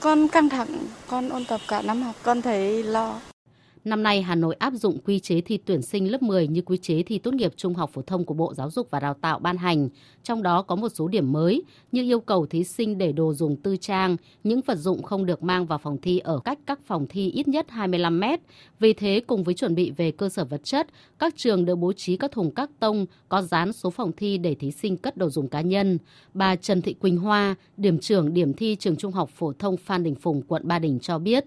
[0.00, 3.20] Con căng thẳng, con ôn tập cả năm học, con thấy lo.
[3.86, 6.76] Năm nay, Hà Nội áp dụng quy chế thi tuyển sinh lớp 10 như quy
[6.76, 9.38] chế thi tốt nghiệp trung học phổ thông của Bộ Giáo dục và Đào tạo
[9.38, 9.88] ban hành.
[10.22, 13.56] Trong đó có một số điểm mới như yêu cầu thí sinh để đồ dùng
[13.56, 17.06] tư trang, những vật dụng không được mang vào phòng thi ở cách các phòng
[17.08, 18.40] thi ít nhất 25 mét.
[18.78, 20.86] Vì thế, cùng với chuẩn bị về cơ sở vật chất,
[21.18, 24.54] các trường đều bố trí các thùng các tông có dán số phòng thi để
[24.54, 25.98] thí sinh cất đồ dùng cá nhân.
[26.34, 30.02] Bà Trần Thị Quỳnh Hoa, điểm trưởng điểm thi trường trung học phổ thông Phan
[30.02, 31.44] Đình Phùng, quận Ba Đình cho biết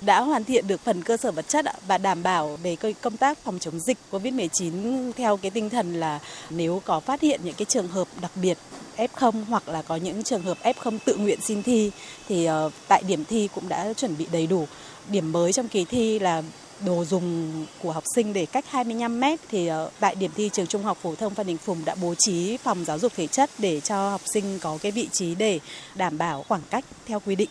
[0.00, 3.38] đã hoàn thiện được phần cơ sở vật chất và đảm bảo về công tác
[3.38, 6.18] phòng chống dịch COVID-19 theo cái tinh thần là
[6.50, 8.58] nếu có phát hiện những cái trường hợp đặc biệt
[8.96, 11.90] F0 hoặc là có những trường hợp F0 tự nguyện xin thi
[12.28, 14.66] thì ờ, tại điểm thi cũng đã chuẩn bị đầy đủ.
[15.10, 16.42] Điểm mới trong kỳ thi là
[16.86, 20.66] đồ dùng của học sinh để cách 25 mét thì ờ, tại điểm thi trường
[20.66, 23.50] trung học phổ thông Phan Đình Phùng đã bố trí phòng giáo dục thể chất
[23.58, 25.60] để cho học sinh có cái vị trí để
[25.94, 27.48] đảm bảo khoảng cách theo quy định.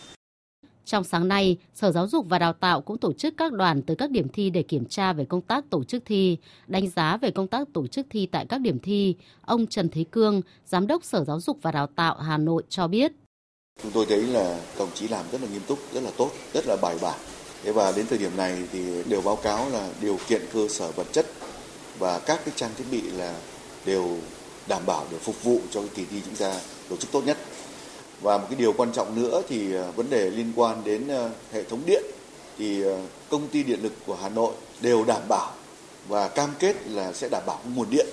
[0.84, 3.96] Trong sáng nay, Sở Giáo dục và Đào tạo cũng tổ chức các đoàn tới
[3.96, 7.30] các điểm thi để kiểm tra về công tác tổ chức thi, đánh giá về
[7.30, 9.16] công tác tổ chức thi tại các điểm thi.
[9.40, 12.88] Ông Trần Thế Cương, Giám đốc Sở Giáo dục và Đào tạo Hà Nội cho
[12.88, 13.12] biết.
[13.82, 16.66] Chúng tôi thấy là công chí làm rất là nghiêm túc, rất là tốt, rất
[16.66, 17.18] là bài bản.
[17.62, 20.90] Thế và đến thời điểm này thì đều báo cáo là điều kiện cơ sở
[20.90, 21.26] vật chất
[21.98, 23.40] và các cái trang thiết bị là
[23.86, 24.16] đều
[24.68, 27.38] đảm bảo để phục vụ cho cái kỳ thi chúng ta tổ chức tốt nhất.
[28.22, 31.30] Và một cái điều quan trọng nữa thì à, vấn đề liên quan đến à,
[31.52, 32.02] hệ thống điện
[32.58, 32.96] thì à,
[33.30, 35.52] công ty điện lực của Hà Nội đều đảm bảo
[36.08, 38.06] và cam kết là sẽ đảm bảo nguồn điện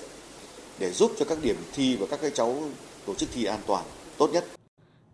[0.79, 2.55] để giúp cho các điểm thi và các cái cháu
[3.05, 3.83] tổ chức thi an toàn
[4.17, 4.45] tốt nhất.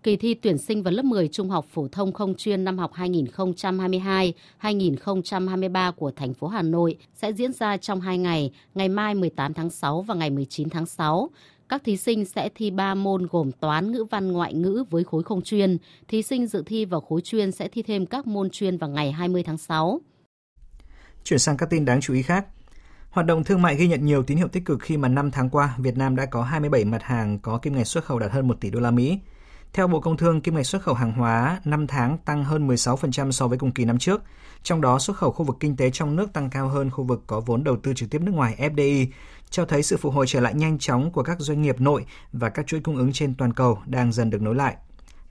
[0.03, 2.91] Kỳ thi tuyển sinh vào lớp 10 trung học phổ thông không chuyên năm học
[2.93, 9.53] 2022-2023 của thành phố Hà Nội sẽ diễn ra trong 2 ngày, ngày mai 18
[9.53, 11.29] tháng 6 và ngày 19 tháng 6.
[11.73, 15.23] Các thí sinh sẽ thi 3 môn gồm toán, ngữ văn, ngoại ngữ với khối
[15.23, 15.77] không chuyên.
[16.07, 19.11] Thí sinh dự thi vào khối chuyên sẽ thi thêm các môn chuyên vào ngày
[19.11, 20.01] 20 tháng 6.
[21.23, 22.45] Chuyển sang các tin đáng chú ý khác.
[23.09, 25.49] Hoạt động thương mại ghi nhận nhiều tín hiệu tích cực khi mà 5 tháng
[25.49, 28.47] qua, Việt Nam đã có 27 mặt hàng có kim ngạch xuất khẩu đạt hơn
[28.47, 29.19] 1 tỷ đô la Mỹ.
[29.73, 33.31] Theo Bộ Công Thương, kim ngạch xuất khẩu hàng hóa 5 tháng tăng hơn 16%
[33.31, 34.21] so với cùng kỳ năm trước.
[34.63, 37.23] Trong đó, xuất khẩu khu vực kinh tế trong nước tăng cao hơn khu vực
[37.27, 39.07] có vốn đầu tư trực tiếp nước ngoài FDI,
[39.53, 42.49] cho thấy sự phục hồi trở lại nhanh chóng của các doanh nghiệp nội và
[42.49, 44.75] các chuỗi cung ứng trên toàn cầu đang dần được nối lại.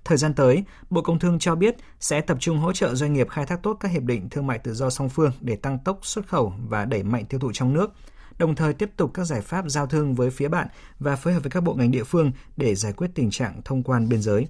[0.05, 3.29] Thời gian tới, Bộ Công Thương cho biết sẽ tập trung hỗ trợ doanh nghiệp
[3.31, 5.99] khai thác tốt các hiệp định thương mại tự do song phương để tăng tốc
[6.03, 7.93] xuất khẩu và đẩy mạnh tiêu thụ trong nước,
[8.39, 11.41] đồng thời tiếp tục các giải pháp giao thương với phía bạn và phối hợp
[11.43, 14.47] với các bộ ngành địa phương để giải quyết tình trạng thông quan biên giới.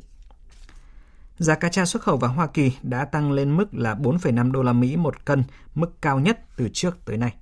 [1.38, 4.62] Giá cá tra xuất khẩu vào Hoa Kỳ đã tăng lên mức là 4,5 đô
[4.62, 7.34] la Mỹ một cân, mức cao nhất từ trước tới nay.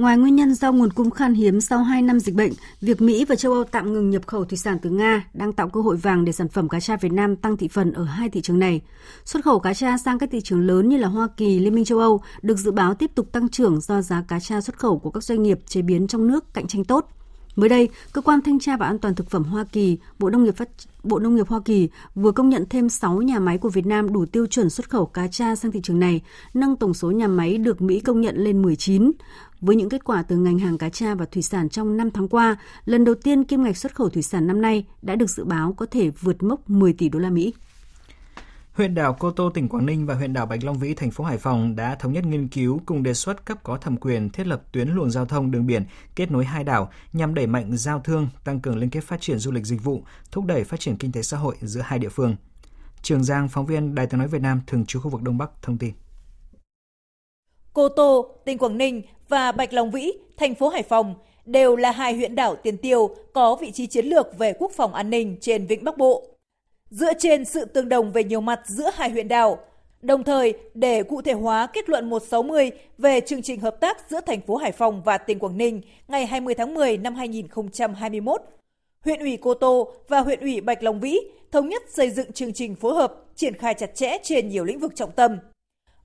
[0.00, 3.24] Ngoài nguyên nhân do nguồn cung khan hiếm sau 2 năm dịch bệnh, việc Mỹ
[3.24, 5.96] và châu Âu tạm ngừng nhập khẩu thủy sản từ Nga đang tạo cơ hội
[5.96, 8.58] vàng để sản phẩm cá tra Việt Nam tăng thị phần ở hai thị trường
[8.58, 8.80] này.
[9.24, 11.84] Xuất khẩu cá tra sang các thị trường lớn như là Hoa Kỳ, Liên minh
[11.84, 14.98] châu Âu được dự báo tiếp tục tăng trưởng do giá cá tra xuất khẩu
[14.98, 17.08] của các doanh nghiệp chế biến trong nước cạnh tranh tốt.
[17.60, 20.44] Mới đây, cơ quan thanh tra và an toàn thực phẩm Hoa Kỳ, Bộ Nông
[20.44, 20.68] nghiệp Phát
[21.02, 24.12] Bộ Nông nghiệp Hoa Kỳ vừa công nhận thêm 6 nhà máy của Việt Nam
[24.12, 26.20] đủ tiêu chuẩn xuất khẩu cá tra sang thị trường này,
[26.54, 29.12] nâng tổng số nhà máy được Mỹ công nhận lên 19.
[29.60, 32.28] Với những kết quả từ ngành hàng cá tra và thủy sản trong 5 tháng
[32.28, 35.44] qua, lần đầu tiên kim ngạch xuất khẩu thủy sản năm nay đã được dự
[35.44, 37.52] báo có thể vượt mốc 10 tỷ đô la Mỹ.
[38.72, 41.24] Huyện đảo Cô Tô, tỉnh Quảng Ninh và huyện đảo Bạch Long Vĩ, thành phố
[41.24, 44.46] Hải Phòng đã thống nhất nghiên cứu cùng đề xuất cấp có thẩm quyền thiết
[44.46, 45.84] lập tuyến luồng giao thông đường biển
[46.16, 49.38] kết nối hai đảo nhằm đẩy mạnh giao thương, tăng cường liên kết phát triển
[49.38, 52.08] du lịch dịch vụ, thúc đẩy phát triển kinh tế xã hội giữa hai địa
[52.08, 52.36] phương.
[53.02, 55.50] Trường Giang, phóng viên Đài tiếng nói Việt Nam thường trú khu vực Đông Bắc
[55.62, 55.92] thông tin.
[57.72, 61.14] Cô Tô, tỉnh Quảng Ninh và Bạch Long Vĩ, thành phố Hải Phòng
[61.46, 64.94] đều là hai huyện đảo tiền tiêu có vị trí chiến lược về quốc phòng
[64.94, 66.26] an ninh trên vịnh Bắc Bộ.
[66.90, 69.58] Dựa trên sự tương đồng về nhiều mặt giữa hai huyện đảo,
[70.02, 74.20] đồng thời để cụ thể hóa kết luận 160 về chương trình hợp tác giữa
[74.20, 78.40] thành phố Hải Phòng và tỉnh Quảng Ninh ngày 20 tháng 10 năm 2021,
[79.04, 81.18] huyện ủy Cô Tô và huyện ủy Bạch Long Vĩ
[81.52, 84.78] thống nhất xây dựng chương trình phối hợp triển khai chặt chẽ trên nhiều lĩnh
[84.78, 85.38] vực trọng tâm.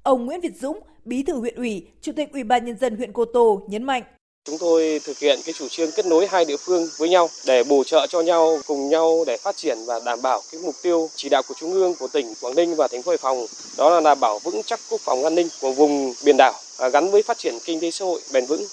[0.04, 3.13] Ông Nguyễn Việt Dũng, Bí thư huyện ủy, Chủ tịch Ủy ban nhân dân huyện
[3.13, 4.04] Cô Tô nhấn mạnh
[4.47, 7.63] Chúng tôi thực hiện cái chủ trương kết nối hai địa phương với nhau để
[7.63, 11.10] bổ trợ cho nhau, cùng nhau để phát triển và đảm bảo cái mục tiêu
[11.15, 13.45] chỉ đạo của Trung ương, của tỉnh Quảng Ninh và thành phố Hải Phòng.
[13.77, 16.89] Đó là đảm bảo vững chắc quốc phòng an ninh của vùng biển đảo à,
[16.89, 18.65] gắn với phát triển kinh tế xã hội bền vững.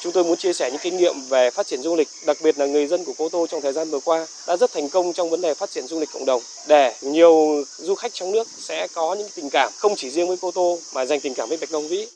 [0.00, 2.58] Chúng tôi muốn chia sẻ những kinh nghiệm về phát triển du lịch, đặc biệt
[2.58, 5.12] là người dân của Cô Tô trong thời gian vừa qua đã rất thành công
[5.12, 8.48] trong vấn đề phát triển du lịch cộng đồng để nhiều du khách trong nước
[8.58, 11.48] sẽ có những tình cảm không chỉ riêng với Cô Tô mà dành tình cảm
[11.48, 12.06] với Bạch Long Vĩ.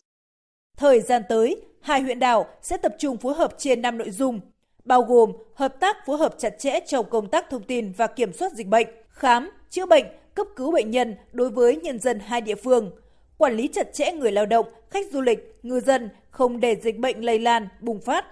[0.79, 4.41] Thời gian tới, hai huyện đảo sẽ tập trung phối hợp trên 5 nội dung,
[4.85, 8.33] bao gồm hợp tác phối hợp chặt chẽ trong công tác thông tin và kiểm
[8.33, 12.41] soát dịch bệnh, khám, chữa bệnh, cấp cứu bệnh nhân đối với nhân dân hai
[12.41, 12.91] địa phương,
[13.39, 16.99] quản lý chặt chẽ người lao động, khách du lịch, ngư dân không để dịch
[16.99, 18.25] bệnh lây lan, bùng phát.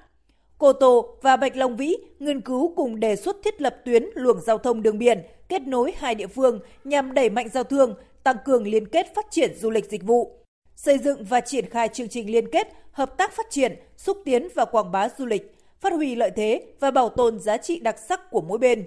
[0.58, 4.40] Cô Tô và Bạch Long Vĩ nghiên cứu cùng đề xuất thiết lập tuyến luồng
[4.40, 8.36] giao thông đường biển kết nối hai địa phương nhằm đẩy mạnh giao thương, tăng
[8.44, 10.38] cường liên kết phát triển du lịch dịch vụ
[10.78, 14.48] xây dựng và triển khai chương trình liên kết, hợp tác phát triển, xúc tiến
[14.54, 17.96] và quảng bá du lịch, phát huy lợi thế và bảo tồn giá trị đặc
[18.08, 18.84] sắc của mỗi bên.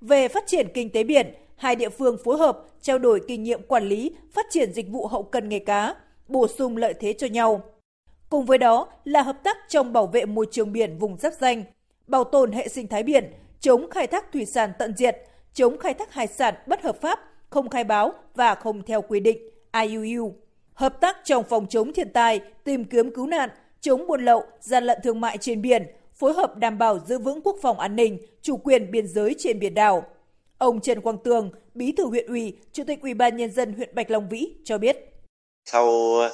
[0.00, 3.62] Về phát triển kinh tế biển, hai địa phương phối hợp trao đổi kinh nghiệm
[3.62, 5.94] quản lý, phát triển dịch vụ hậu cần nghề cá,
[6.28, 7.60] bổ sung lợi thế cho nhau.
[8.28, 11.64] Cùng với đó là hợp tác trong bảo vệ môi trường biển vùng giáp danh,
[12.06, 15.16] bảo tồn hệ sinh thái biển, chống khai thác thủy sản tận diệt,
[15.54, 17.20] chống khai thác hải sản bất hợp pháp,
[17.50, 19.38] không khai báo và không theo quy định
[19.72, 20.34] IUU
[20.74, 24.84] hợp tác trong phòng chống thiên tai, tìm kiếm cứu nạn, chống buôn lậu, gian
[24.84, 28.18] lận thương mại trên biển, phối hợp đảm bảo giữ vững quốc phòng an ninh,
[28.42, 30.04] chủ quyền biên giới trên biển đảo.
[30.58, 33.94] Ông Trần Quang Tường, Bí thư huyện ủy, Chủ tịch Ủy ban nhân dân huyện
[33.94, 34.96] Bạch Long Vĩ cho biết.
[35.64, 35.88] Sau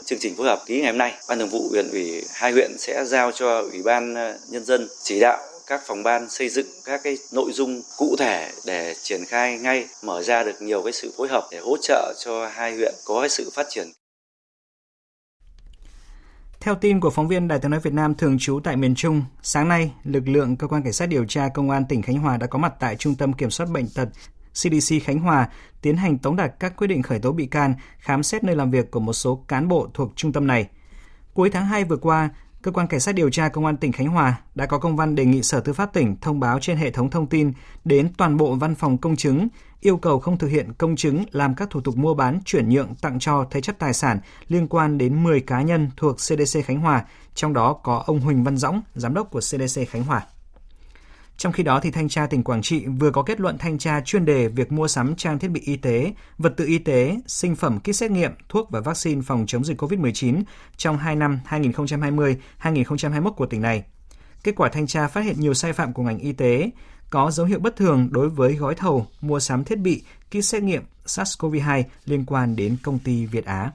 [0.04, 2.70] chương trình phối hợp ký ngày hôm nay, Ban Thường vụ huyện ủy hai huyện
[2.78, 6.66] sẽ giao cho Ủy ban ờ, nhân dân chỉ đạo các phòng ban xây dựng
[6.84, 10.92] các cái nội dung cụ thể để triển khai ngay mở ra được nhiều cái
[10.92, 13.88] sự phối hợp để hỗ trợ cho hai huyện có cái sự phát triển
[16.60, 19.22] theo tin của phóng viên Đài tiếng nói Việt Nam thường trú tại miền Trung,
[19.42, 22.36] sáng nay, lực lượng cơ quan cảnh sát điều tra công an tỉnh Khánh Hòa
[22.36, 24.08] đã có mặt tại Trung tâm Kiểm soát bệnh tật
[24.52, 25.48] CDC Khánh Hòa
[25.82, 28.70] tiến hành tống đạt các quyết định khởi tố bị can, khám xét nơi làm
[28.70, 30.68] việc của một số cán bộ thuộc trung tâm này.
[31.34, 32.30] Cuối tháng 2 vừa qua,
[32.62, 35.14] Cơ quan Cảnh sát điều tra Công an tỉnh Khánh Hòa đã có công văn
[35.14, 37.52] đề nghị Sở Tư pháp tỉnh thông báo trên hệ thống thông tin
[37.84, 39.48] đến toàn bộ văn phòng công chứng,
[39.80, 42.94] yêu cầu không thực hiện công chứng làm các thủ tục mua bán, chuyển nhượng,
[42.94, 44.18] tặng cho thế chấp tài sản
[44.48, 48.44] liên quan đến 10 cá nhân thuộc CDC Khánh Hòa, trong đó có ông Huỳnh
[48.44, 50.26] Văn Dõng, giám đốc của CDC Khánh Hòa.
[51.38, 54.00] Trong khi đó, thì thanh tra tỉnh Quảng Trị vừa có kết luận thanh tra
[54.00, 57.56] chuyên đề việc mua sắm trang thiết bị y tế, vật tư y tế, sinh
[57.56, 60.42] phẩm kit xét nghiệm, thuốc và vaccine phòng chống dịch COVID-19
[60.76, 63.84] trong 2 năm 2020-2021 của tỉnh này.
[64.42, 66.70] Kết quả thanh tra phát hiện nhiều sai phạm của ngành y tế,
[67.10, 70.62] có dấu hiệu bất thường đối với gói thầu mua sắm thiết bị kit xét
[70.62, 73.70] nghiệm SARS-CoV-2 liên quan đến công ty Việt Á.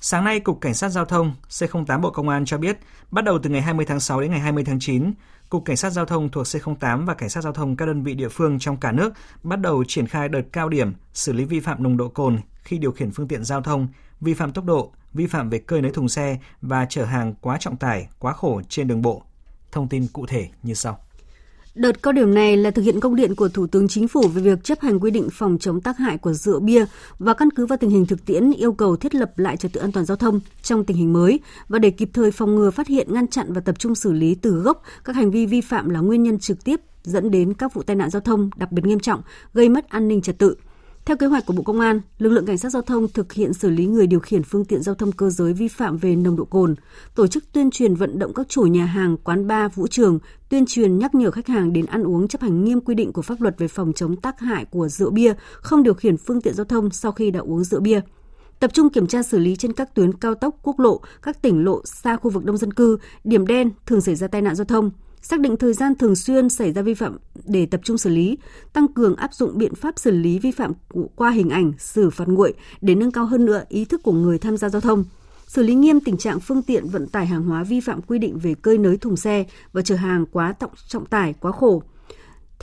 [0.00, 2.78] Sáng nay, Cục Cảnh sát Giao thông C08 Bộ Công an cho biết,
[3.10, 5.12] bắt đầu từ ngày 20 tháng 6 đến ngày 20 tháng 9,
[5.48, 8.14] Cục Cảnh sát Giao thông thuộc C08 và Cảnh sát Giao thông các đơn vị
[8.14, 11.60] địa phương trong cả nước bắt đầu triển khai đợt cao điểm xử lý vi
[11.60, 13.88] phạm nồng độ cồn khi điều khiển phương tiện giao thông,
[14.20, 17.56] vi phạm tốc độ, vi phạm về cơi nới thùng xe và chở hàng quá
[17.60, 19.22] trọng tải, quá khổ trên đường bộ.
[19.72, 20.98] Thông tin cụ thể như sau.
[21.74, 24.42] Đợt cao điểm này là thực hiện công điện của Thủ tướng Chính phủ về
[24.42, 26.84] việc chấp hành quy định phòng chống tác hại của rượu bia
[27.18, 29.80] và căn cứ vào tình hình thực tiễn yêu cầu thiết lập lại trật tự
[29.80, 32.86] an toàn giao thông trong tình hình mới và để kịp thời phòng ngừa phát
[32.86, 35.90] hiện ngăn chặn và tập trung xử lý từ gốc các hành vi vi phạm
[35.90, 38.84] là nguyên nhân trực tiếp dẫn đến các vụ tai nạn giao thông đặc biệt
[38.84, 39.22] nghiêm trọng,
[39.54, 40.56] gây mất an ninh trật tự.
[41.06, 43.52] Theo kế hoạch của Bộ Công an, lực lượng cảnh sát giao thông thực hiện
[43.52, 46.36] xử lý người điều khiển phương tiện giao thông cơ giới vi phạm về nồng
[46.36, 46.74] độ cồn,
[47.14, 50.64] tổ chức tuyên truyền vận động các chủ nhà hàng, quán bar, vũ trường, tuyên
[50.66, 53.40] truyền nhắc nhở khách hàng đến ăn uống chấp hành nghiêm quy định của pháp
[53.40, 56.64] luật về phòng chống tác hại của rượu bia, không điều khiển phương tiện giao
[56.64, 58.00] thông sau khi đã uống rượu bia.
[58.60, 61.64] Tập trung kiểm tra xử lý trên các tuyến cao tốc, quốc lộ, các tỉnh
[61.64, 64.64] lộ xa khu vực đông dân cư, điểm đen thường xảy ra tai nạn giao
[64.64, 64.90] thông,
[65.24, 68.38] xác định thời gian thường xuyên xảy ra vi phạm để tập trung xử lý,
[68.72, 70.72] tăng cường áp dụng biện pháp xử lý vi phạm
[71.16, 74.38] qua hình ảnh, xử phạt nguội để nâng cao hơn nữa ý thức của người
[74.38, 75.04] tham gia giao thông.
[75.46, 78.38] Xử lý nghiêm tình trạng phương tiện vận tải hàng hóa vi phạm quy định
[78.38, 80.54] về cơi nới thùng xe và chở hàng quá
[80.88, 81.82] trọng tải, quá khổ,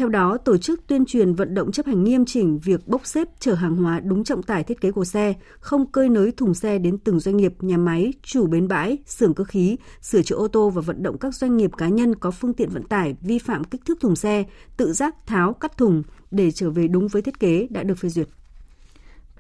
[0.02, 3.28] theo đó, tổ chức tuyên truyền vận động chấp hành nghiêm chỉnh việc bốc xếp
[3.40, 6.78] chở hàng hóa đúng trọng tải thiết kế của xe, không cơi nới thùng xe
[6.78, 10.48] đến từng doanh nghiệp, nhà máy, chủ bến bãi, xưởng cơ khí, sửa chữa ô
[10.48, 13.40] tô và vận động các doanh nghiệp cá nhân có phương tiện vận tải vi
[13.40, 14.44] phạm kích thước thùng xe,
[14.78, 18.10] tự giác tháo cắt thùng để trở về đúng với thiết kế đã được phê
[18.10, 18.28] duyệt.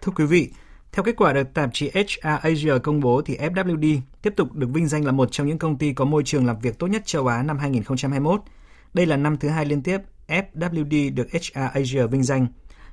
[0.01, 0.51] Thưa quý vị,
[0.91, 4.67] theo kết quả được tạp chí HR Asia công bố thì FWD tiếp tục được
[4.73, 7.01] vinh danh là một trong những công ty có môi trường làm việc tốt nhất
[7.05, 8.41] châu Á năm 2021.
[8.93, 9.97] Đây là năm thứ hai liên tiếp
[10.31, 12.47] FWD được HR Asia vinh danh.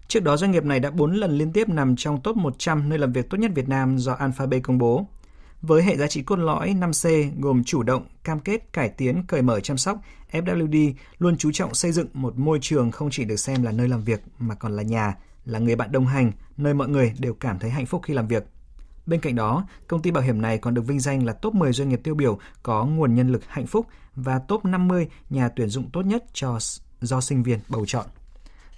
[0.08, 2.98] Trước đó, doanh nghiệp này đã 4 lần liên tiếp nằm trong top 100 nơi
[2.98, 5.06] làm việc tốt nhất Việt Nam do Alphabet công bố.
[5.62, 9.42] Với hệ giá trị cốt lõi 5C gồm chủ động, cam kết, cải tiến, cởi
[9.42, 9.98] mở chăm sóc,
[10.32, 13.88] FWD luôn chú trọng xây dựng một môi trường không chỉ được xem là nơi
[13.88, 17.34] làm việc mà còn là nhà, là người bạn đồng hành, nơi mọi người đều
[17.34, 18.44] cảm thấy hạnh phúc khi làm việc.
[19.06, 21.72] Bên cạnh đó, công ty bảo hiểm này còn được vinh danh là top 10
[21.72, 25.68] doanh nghiệp tiêu biểu có nguồn nhân lực hạnh phúc và top 50 nhà tuyển
[25.68, 26.58] dụng tốt nhất cho
[27.00, 28.06] do sinh viên bầu chọn.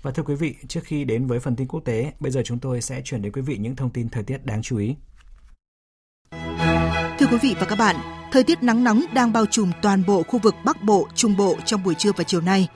[0.02, 2.59] Và thưa quý vị, trước khi đến với phần tin quốc tế, bây giờ chúng
[2.59, 4.94] tôi sẽ chuyển đến quý vị những thông tin thời tiết đáng chú ý.
[7.18, 7.96] Thưa quý vị và các bạn,
[8.33, 11.56] thời tiết nắng nóng đang bao trùm toàn bộ khu vực Bắc Bộ, Trung Bộ
[11.64, 12.68] trong buổi trưa và chiều nay.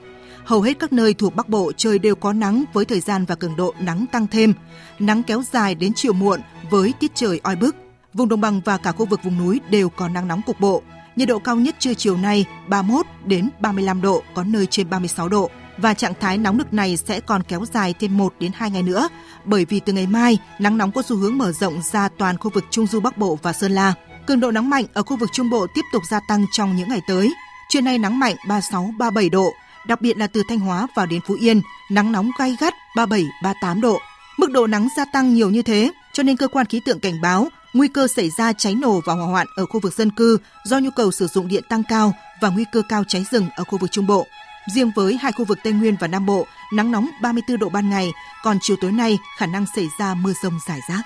[0.45, 3.35] Hầu hết các nơi thuộc Bắc Bộ trời đều có nắng với thời gian và
[3.35, 4.53] cường độ nắng tăng thêm.
[4.99, 7.75] Nắng kéo dài đến chiều muộn với tiết trời oi bức.
[8.13, 10.83] Vùng đồng bằng và cả khu vực vùng núi đều có nắng nóng cục bộ.
[11.15, 15.29] Nhiệt độ cao nhất trưa chiều nay 31 đến 35 độ, có nơi trên 36
[15.29, 18.71] độ và trạng thái nóng nực này sẽ còn kéo dài thêm 1 đến 2
[18.71, 19.09] ngày nữa,
[19.45, 22.51] bởi vì từ ngày mai, nắng nóng có xu hướng mở rộng ra toàn khu
[22.53, 23.93] vực Trung du Bắc Bộ và Sơn La.
[24.27, 26.89] Cường độ nắng mạnh ở khu vực Trung Bộ tiếp tục gia tăng trong những
[26.89, 27.33] ngày tới.
[27.69, 29.51] Trưa nay nắng mạnh 36 37 độ,
[29.87, 33.31] đặc biệt là từ Thanh Hóa vào đến Phú Yên, nắng nóng gay gắt 37
[33.43, 33.99] 38 độ.
[34.37, 37.21] Mức độ nắng gia tăng nhiều như thế, cho nên cơ quan khí tượng cảnh
[37.21, 40.37] báo nguy cơ xảy ra cháy nổ và hỏa hoạn ở khu vực dân cư
[40.63, 43.63] do nhu cầu sử dụng điện tăng cao và nguy cơ cao cháy rừng ở
[43.63, 44.27] khu vực Trung Bộ.
[44.75, 47.89] Riêng với hai khu vực Tây Nguyên và Nam Bộ, nắng nóng 34 độ ban
[47.89, 48.11] ngày,
[48.43, 51.01] còn chiều tối nay khả năng xảy ra mưa rông rải rác.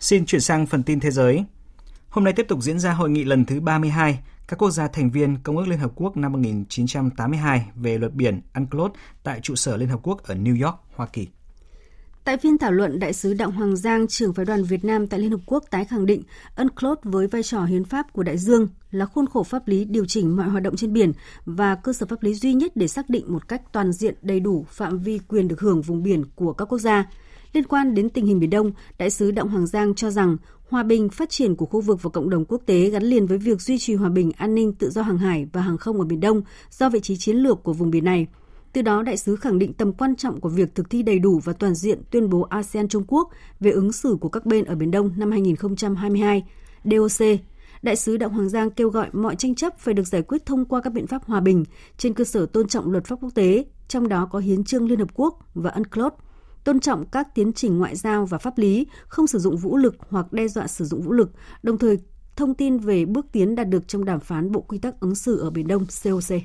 [0.00, 1.44] Xin chuyển sang phần tin thế giới.
[2.08, 5.10] Hôm nay tiếp tục diễn ra hội nghị lần thứ 32 các quốc gia thành
[5.10, 9.76] viên Công ước Liên Hợp Quốc năm 1982 về luật biển UNCLOS tại trụ sở
[9.76, 11.28] Liên Hợp Quốc ở New York, Hoa Kỳ.
[12.28, 15.20] Tại phiên thảo luận, Đại sứ Đặng Hoàng Giang, trưởng phái đoàn Việt Nam tại
[15.20, 16.22] Liên Hợp Quốc tái khẳng định
[16.56, 20.04] UNCLOS với vai trò hiến pháp của đại dương là khuôn khổ pháp lý điều
[20.04, 21.12] chỉnh mọi hoạt động trên biển
[21.44, 24.40] và cơ sở pháp lý duy nhất để xác định một cách toàn diện đầy
[24.40, 27.04] đủ phạm vi quyền được hưởng vùng biển của các quốc gia.
[27.52, 30.36] Liên quan đến tình hình Biển Đông, Đại sứ Đặng Hoàng Giang cho rằng
[30.68, 33.38] hòa bình, phát triển của khu vực và cộng đồng quốc tế gắn liền với
[33.38, 36.04] việc duy trì hòa bình, an ninh, tự do hàng hải và hàng không ở
[36.04, 38.26] Biển Đông do vị trí chiến lược của vùng biển này.
[38.72, 41.40] Từ đó, đại sứ khẳng định tầm quan trọng của việc thực thi đầy đủ
[41.44, 44.74] và toàn diện tuyên bố ASEAN Trung Quốc về ứng xử của các bên ở
[44.74, 46.44] Biển Đông năm 2022,
[46.84, 47.26] DOC.
[47.82, 50.64] Đại sứ Đặng Hoàng Giang kêu gọi mọi tranh chấp phải được giải quyết thông
[50.64, 51.64] qua các biện pháp hòa bình
[51.98, 54.98] trên cơ sở tôn trọng luật pháp quốc tế, trong đó có Hiến trương Liên
[54.98, 56.12] Hợp Quốc và UNCLOS,
[56.64, 59.96] tôn trọng các tiến trình ngoại giao và pháp lý, không sử dụng vũ lực
[60.10, 61.30] hoặc đe dọa sử dụng vũ lực,
[61.62, 61.98] đồng thời
[62.36, 65.38] thông tin về bước tiến đạt được trong đàm phán Bộ Quy tắc ứng xử
[65.38, 66.40] ở Biển Đông COC.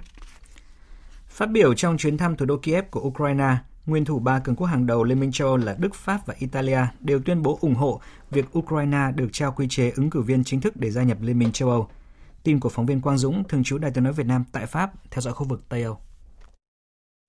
[1.33, 4.67] Phát biểu trong chuyến thăm thủ đô Kiev của Ukraine, nguyên thủ ba cường quốc
[4.67, 7.75] hàng đầu Liên minh châu Âu là Đức, Pháp và Italia đều tuyên bố ủng
[7.75, 11.17] hộ việc Ukraine được trao quy chế ứng cử viên chính thức để gia nhập
[11.21, 11.87] Liên minh châu Âu.
[12.43, 14.91] Tin của phóng viên Quang Dũng, thường trú Đài tiếng nói Việt Nam tại Pháp,
[15.11, 15.97] theo dõi khu vực Tây Âu.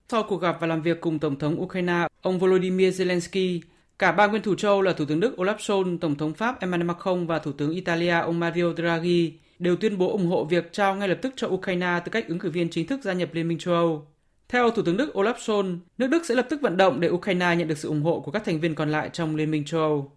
[0.09, 3.61] Sau cuộc gặp và làm việc cùng Tổng thống Ukraine, ông Volodymyr Zelensky,
[3.99, 6.88] cả ba nguyên thủ châu là Thủ tướng Đức Olaf Scholz, Tổng thống Pháp Emmanuel
[6.88, 10.96] Macron và Thủ tướng Italia ông Mario Draghi đều tuyên bố ủng hộ việc trao
[10.96, 13.48] ngay lập tức cho Ukraine tư cách ứng cử viên chính thức gia nhập Liên
[13.48, 14.07] minh châu Âu.
[14.48, 17.57] Theo Thủ tướng Đức Olaf Scholz, nước Đức sẽ lập tức vận động để Ukraine
[17.57, 19.81] nhận được sự ủng hộ của các thành viên còn lại trong Liên minh châu
[19.81, 20.12] Âu.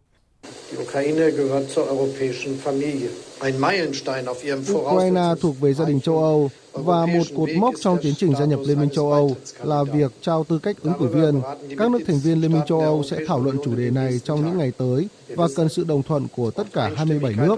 [4.74, 8.46] Ukraine thuộc về gia đình châu Âu và một cột mốc trong tiến trình gia
[8.46, 11.42] nhập Liên minh châu Âu là việc trao tư cách ứng cử viên.
[11.78, 14.46] Các nước thành viên Liên minh châu Âu sẽ thảo luận chủ đề này trong
[14.46, 17.56] những ngày tới và cần sự đồng thuận của tất cả 27 nước.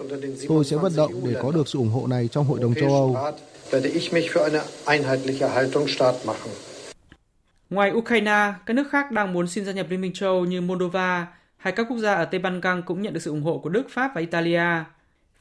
[0.48, 2.89] Tôi sẽ vận động để có được sự ủng hộ này trong Hội đồng châu
[2.89, 3.18] Âu.
[7.70, 10.62] Ngoài Ukraine, các nước khác đang muốn xin gia nhập Liên minh châu Âu như
[10.62, 11.28] Moldova
[11.60, 13.69] hay các quốc gia ở Tây Ban Căng cũng nhận được sự ủng hộ của
[13.69, 14.63] Đức, Pháp và Italia.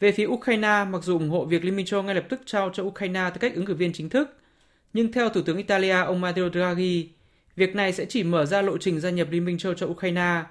[0.00, 2.70] Về phía Ukraine, mặc dù ủng hộ việc Liên minh châu ngay lập tức trao
[2.72, 4.36] cho Ukraine tư cách ứng cử viên chính thức,
[4.92, 7.08] nhưng theo Thủ tướng Italia ông Matteo Draghi,
[7.56, 10.42] việc này sẽ chỉ mở ra lộ trình gia nhập Liên minh châu cho Ukraine,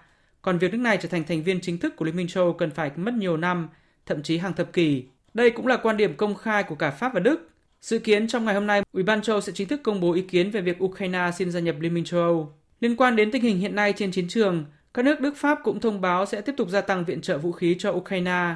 [0.41, 2.71] còn việc nước này trở thành thành viên chính thức của Liên minh châu cần
[2.71, 3.69] phải mất nhiều năm,
[4.05, 5.03] thậm chí hàng thập kỷ.
[5.33, 7.49] Đây cũng là quan điểm công khai của cả Pháp và Đức.
[7.81, 10.21] Dự kiến trong ngày hôm nay, Ủy ban châu sẽ chính thức công bố ý
[10.21, 12.53] kiến về việc Ukraine xin gia nhập Liên minh châu Âu.
[12.79, 14.65] Liên quan đến tình hình hiện nay trên chiến trường,
[14.97, 17.51] các nước Đức Pháp cũng thông báo sẽ tiếp tục gia tăng viện trợ vũ
[17.51, 18.55] khí cho Ukraine.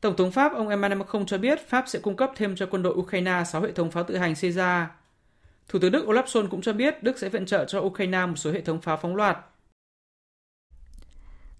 [0.00, 2.82] Tổng thống Pháp ông Emmanuel Macron cho biết Pháp sẽ cung cấp thêm cho quân
[2.82, 4.88] đội Ukraine 6 hệ thống pháo tự hành Caesar.
[5.68, 8.36] Thủ tướng Đức Olaf Scholz cũng cho biết Đức sẽ viện trợ cho Ukraine một
[8.36, 9.38] số hệ thống pháo phóng loạt.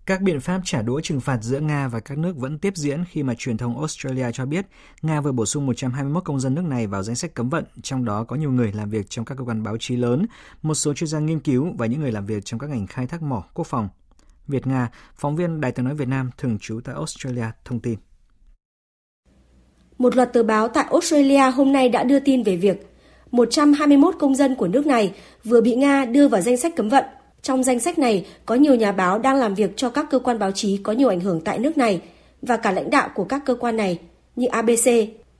[0.07, 3.05] Các biện pháp trả đũa trừng phạt giữa Nga và các nước vẫn tiếp diễn
[3.05, 4.67] khi mà truyền thông Australia cho biết
[5.03, 8.05] Nga vừa bổ sung 121 công dân nước này vào danh sách cấm vận, trong
[8.05, 10.27] đó có nhiều người làm việc trong các cơ quan báo chí lớn,
[10.63, 13.07] một số chuyên gia nghiên cứu và những người làm việc trong các ngành khai
[13.07, 13.89] thác mỏ, quốc phòng.
[14.49, 17.99] Việt Nga, phóng viên Đài tiếng nói Việt Nam thường trú tại Australia thông tin.
[19.99, 22.87] Một loạt tờ báo tại Australia hôm nay đã đưa tin về việc
[23.31, 25.13] 121 công dân của nước này
[25.45, 27.05] vừa bị Nga đưa vào danh sách cấm vận.
[27.43, 30.39] Trong danh sách này có nhiều nhà báo đang làm việc cho các cơ quan
[30.39, 32.03] báo chí có nhiều ảnh hưởng tại nước này
[32.43, 33.99] và cả lãnh đạo của các cơ quan này
[34.37, 34.91] như ABC,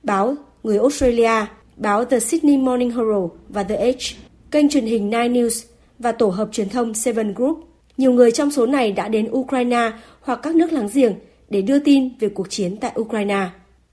[0.03, 1.45] báo Người Australia,
[1.77, 4.05] báo The Sydney Morning Herald và The Age,
[4.51, 5.65] kênh truyền hình Nine News
[5.99, 7.64] và tổ hợp truyền thông Seven Group.
[7.97, 11.13] Nhiều người trong số này đã đến Ukraine hoặc các nước láng giềng
[11.49, 13.47] để đưa tin về cuộc chiến tại Ukraine.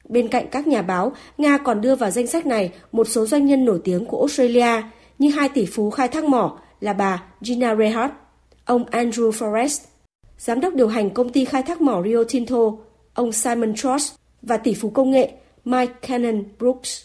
[0.08, 3.46] Bên cạnh các nhà báo, Nga còn đưa vào danh sách này một số doanh
[3.46, 4.82] nhân nổi tiếng của Australia
[5.18, 8.12] như hai tỷ phú khai thác mỏ là bà Gina Rehart,
[8.64, 9.80] ông Andrew Forrest,
[10.38, 12.72] giám đốc điều hành công ty khai thác mỏ Rio Tinto,
[13.14, 15.30] ông Simon Trost và tỷ phú công nghệ
[15.64, 17.02] Mike Cannon Brooks.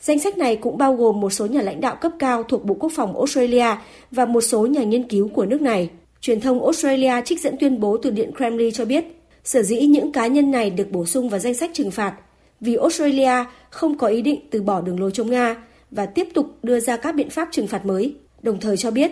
[0.00, 2.74] Danh sách này cũng bao gồm một số nhà lãnh đạo cấp cao thuộc Bộ
[2.74, 3.76] Quốc phòng Australia
[4.10, 5.90] và một số nhà nghiên cứu của nước này.
[6.26, 9.04] Truyền thông Australia trích dẫn tuyên bố từ Điện Kremlin cho biết,
[9.44, 12.16] sở dĩ những cá nhân này được bổ sung vào danh sách trừng phạt
[12.60, 15.56] vì Australia không có ý định từ bỏ đường lối chống Nga
[15.90, 19.10] và tiếp tục đưa ra các biện pháp trừng phạt mới, đồng thời cho biết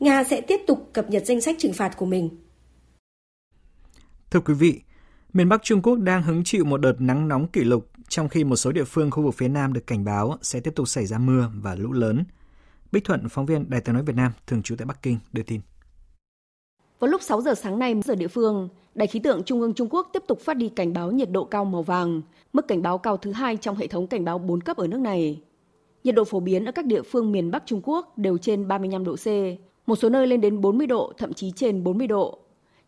[0.00, 2.30] Nga sẽ tiếp tục cập nhật danh sách trừng phạt của mình.
[4.30, 4.80] Thưa quý vị,
[5.32, 8.44] miền Bắc Trung Quốc đang hứng chịu một đợt nắng nóng kỷ lục trong khi
[8.44, 11.06] một số địa phương khu vực phía Nam được cảnh báo sẽ tiếp tục xảy
[11.06, 12.24] ra mưa và lũ lớn.
[12.92, 15.42] Bích Thuận, phóng viên Đài tiếng nói Việt Nam, thường trú tại Bắc Kinh, đưa
[15.42, 15.60] tin.
[16.98, 19.88] Vào lúc 6 giờ sáng nay giờ địa phương, Đài khí tượng Trung ương Trung
[19.90, 22.98] Quốc tiếp tục phát đi cảnh báo nhiệt độ cao màu vàng, mức cảnh báo
[22.98, 25.40] cao thứ hai trong hệ thống cảnh báo 4 cấp ở nước này.
[26.04, 29.04] Nhiệt độ phổ biến ở các địa phương miền Bắc Trung Quốc đều trên 35
[29.04, 29.26] độ C,
[29.86, 32.38] một số nơi lên đến 40 độ, thậm chí trên 40 độ.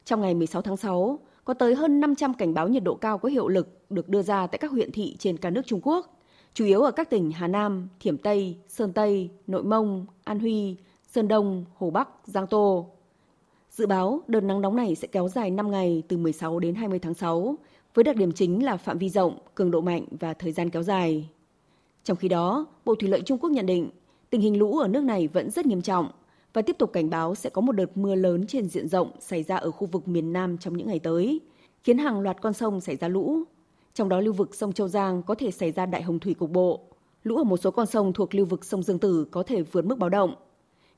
[0.04, 3.28] Trong ngày 16 tháng 6, có tới hơn 500 cảnh báo nhiệt độ cao có
[3.28, 6.18] hiệu lực được đưa ra tại các huyện thị trên cả nước Trung Quốc,
[6.54, 10.76] chủ yếu ở các tỉnh Hà Nam, Thiểm Tây, Sơn Tây, Nội Mông, An Huy,
[11.08, 12.86] Sơn Đông, Hồ Bắc, Giang Tô.
[13.78, 16.98] Dự báo đợt nắng nóng này sẽ kéo dài 5 ngày từ 16 đến 20
[16.98, 17.56] tháng 6,
[17.94, 20.82] với đặc điểm chính là phạm vi rộng, cường độ mạnh và thời gian kéo
[20.82, 21.28] dài.
[22.04, 23.90] Trong khi đó, Bộ Thủy lợi Trung Quốc nhận định
[24.30, 26.08] tình hình lũ ở nước này vẫn rất nghiêm trọng,
[26.52, 29.42] và tiếp tục cảnh báo sẽ có một đợt mưa lớn trên diện rộng xảy
[29.42, 31.40] ra ở khu vực miền Nam trong những ngày tới,
[31.84, 33.42] khiến hàng loạt con sông xảy ra lũ.
[33.94, 36.50] Trong đó lưu vực sông Châu Giang có thể xảy ra đại hồng thủy cục
[36.50, 36.80] bộ.
[37.24, 39.84] Lũ ở một số con sông thuộc lưu vực sông Dương Tử có thể vượt
[39.84, 40.34] mức báo động.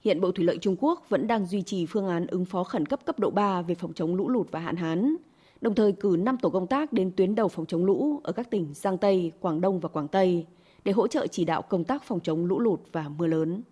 [0.05, 2.87] Hiện Bộ Thủy lợi Trung Quốc vẫn đang duy trì phương án ứng phó khẩn
[2.87, 5.17] cấp cấp độ 3 về phòng chống lũ lụt và hạn hán,
[5.61, 8.51] đồng thời cử 5 tổ công tác đến tuyến đầu phòng chống lũ ở các
[8.51, 10.47] tỉnh Giang Tây, Quảng Đông và Quảng Tây
[10.85, 13.63] để hỗ trợ chỉ đạo công tác phòng chống lũ lụt và mưa lớn.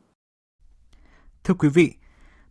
[1.45, 1.93] Thưa quý vị,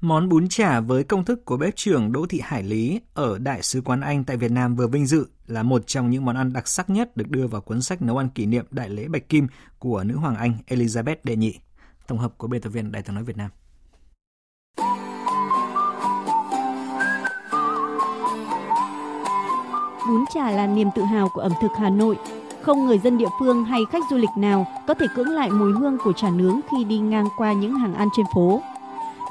[0.01, 3.61] món bún chả với công thức của bếp trưởng Đỗ Thị Hải Lý ở Đại
[3.61, 6.53] sứ quán Anh tại Việt Nam vừa vinh dự là một trong những món ăn
[6.53, 9.29] đặc sắc nhất được đưa vào cuốn sách nấu ăn kỷ niệm Đại lễ Bạch
[9.29, 9.47] Kim
[9.79, 11.59] của nữ hoàng Anh Elizabeth đệ nhị.
[12.07, 13.51] Tổng hợp của biên tập viên Đài tiếng nói Việt Nam.
[20.07, 22.17] Bún chả là niềm tự hào của ẩm thực Hà Nội.
[22.61, 25.71] Không người dân địa phương hay khách du lịch nào có thể cưỡng lại mùi
[25.71, 28.61] hương của chả nướng khi đi ngang qua những hàng ăn trên phố.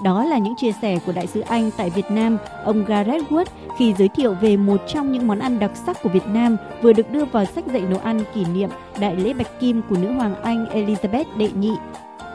[0.03, 3.45] Đó là những chia sẻ của đại sứ Anh tại Việt Nam, ông Gareth Wood
[3.79, 6.93] khi giới thiệu về một trong những món ăn đặc sắc của Việt Nam vừa
[6.93, 8.71] được đưa vào sách dạy nấu ăn kỷ niệm
[9.01, 11.73] Đại lễ Bạch Kim của nữ hoàng Anh Elizabeth đệ nhị.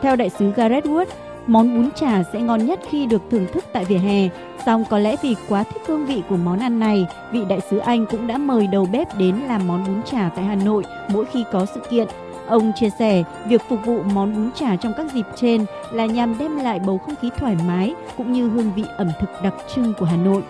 [0.01, 1.05] Theo đại sứ Gareth Wood,
[1.47, 4.29] món bún chả sẽ ngon nhất khi được thưởng thức tại vỉa hè.
[4.65, 7.77] Song có lẽ vì quá thích hương vị của món ăn này, vị đại sứ
[7.77, 11.25] Anh cũng đã mời đầu bếp đến làm món bún chả tại Hà Nội mỗi
[11.25, 12.07] khi có sự kiện.
[12.47, 16.37] Ông chia sẻ, việc phục vụ món bún chả trong các dịp trên là nhằm
[16.37, 19.93] đem lại bầu không khí thoải mái cũng như hương vị ẩm thực đặc trưng
[19.99, 20.43] của Hà Nội.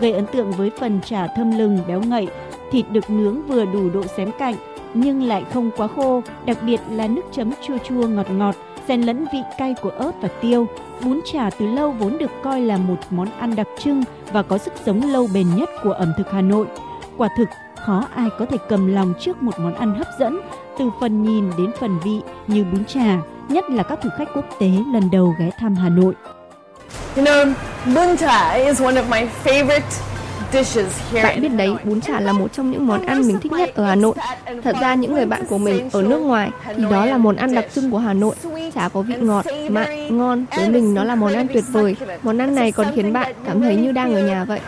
[0.00, 2.28] Gây ấn tượng với phần chả thơm lừng, béo ngậy,
[2.70, 4.54] thịt được nướng vừa đủ độ xém cạnh
[4.94, 8.54] nhưng lại không quá khô, đặc biệt là nước chấm chua chua ngọt ngọt,
[8.88, 10.66] xen lẫn vị cay của ớt và tiêu.
[11.04, 14.58] Bún chả từ lâu vốn được coi là một món ăn đặc trưng và có
[14.58, 16.66] sức sống lâu bền nhất của ẩm thực Hà Nội.
[17.16, 17.48] Quả thực,
[17.86, 20.40] khó ai có thể cầm lòng trước một món ăn hấp dẫn,
[20.78, 23.18] từ phần nhìn đến phần vị như bún chả,
[23.48, 26.14] nhất là các thực khách quốc tế lần đầu ghé thăm Hà Nội.
[27.16, 27.52] You know,
[27.94, 30.13] bún chả is one of my favorite
[31.22, 33.84] bạn biết đấy, bún chả là một trong những món ăn mình thích nhất ở
[33.84, 34.14] Hà Nội.
[34.64, 37.54] Thật ra những người bạn của mình ở nước ngoài thì đó là món ăn
[37.54, 38.34] đặc trưng của Hà Nội.
[38.74, 40.44] Chả có vị ngọt, mặn, ngon.
[40.56, 41.96] Với mình nó là món ăn tuyệt vời.
[42.22, 44.60] Món ăn này còn khiến bạn cảm thấy như đang ở nhà vậy.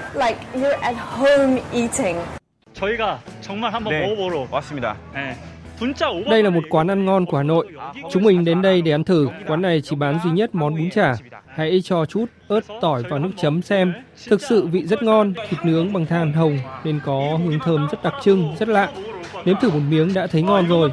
[6.31, 7.67] Đây là một quán ăn ngon của Hà Nội.
[8.11, 9.29] Chúng mình đến đây để ăn thử.
[9.47, 11.15] Quán này chỉ bán duy nhất món bún chả
[11.57, 13.93] hãy cho chút ớt tỏi vào nước chấm xem.
[14.29, 18.03] Thực sự vị rất ngon, thịt nướng bằng than hồng nên có hương thơm rất
[18.03, 18.91] đặc trưng, rất lạ.
[19.45, 20.91] Nếm thử một miếng đã thấy ngon rồi.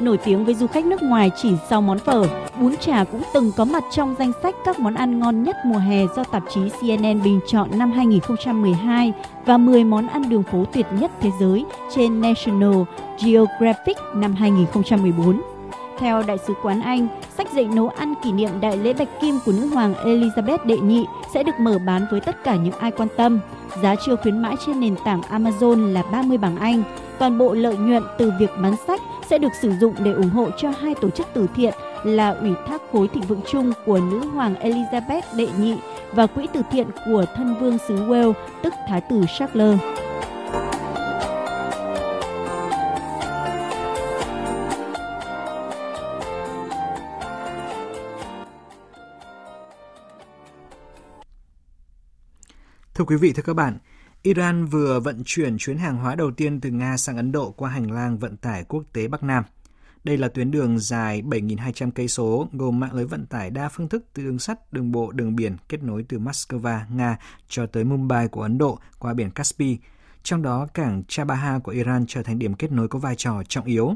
[0.00, 2.24] Nổi tiếng với du khách nước ngoài chỉ sau món phở,
[2.60, 5.78] bún chả cũng từng có mặt trong danh sách các món ăn ngon nhất mùa
[5.78, 9.12] hè do tạp chí CNN bình chọn năm 2012
[9.46, 11.64] và 10 món ăn đường phố tuyệt nhất thế giới
[11.94, 12.82] trên National
[13.24, 15.49] Geographic năm 2014.
[16.00, 19.38] Theo Đại sứ quán Anh, sách dạy nấu ăn kỷ niệm Đại lễ Bạch Kim
[19.46, 22.90] của nữ hoàng Elizabeth đệ nhị sẽ được mở bán với tất cả những ai
[22.90, 23.40] quan tâm.
[23.82, 26.82] Giá chiều khuyến mãi trên nền tảng Amazon là 30 bảng Anh.
[27.18, 30.50] Toàn bộ lợi nhuận từ việc bán sách sẽ được sử dụng để ủng hộ
[30.56, 31.74] cho hai tổ chức từ thiện
[32.04, 35.76] là Ủy thác khối thịnh vượng chung của nữ hoàng Elizabeth đệ nhị
[36.12, 38.32] và quỹ từ thiện của thân vương xứ Wales,
[38.62, 39.99] tức Thái tử Charles.
[53.00, 53.78] Thưa quý vị, thưa các bạn,
[54.22, 57.70] Iran vừa vận chuyển chuyến hàng hóa đầu tiên từ Nga sang Ấn Độ qua
[57.70, 59.44] hành lang vận tải quốc tế Bắc Nam.
[60.04, 63.88] Đây là tuyến đường dài 7.200 cây số, gồm mạng lưới vận tải đa phương
[63.88, 67.16] thức từ đường sắt, đường bộ, đường biển kết nối từ Moscow, Nga
[67.48, 69.78] cho tới Mumbai của Ấn Độ qua biển Caspi.
[70.22, 73.64] Trong đó, cảng Chabaha của Iran trở thành điểm kết nối có vai trò trọng
[73.64, 73.94] yếu.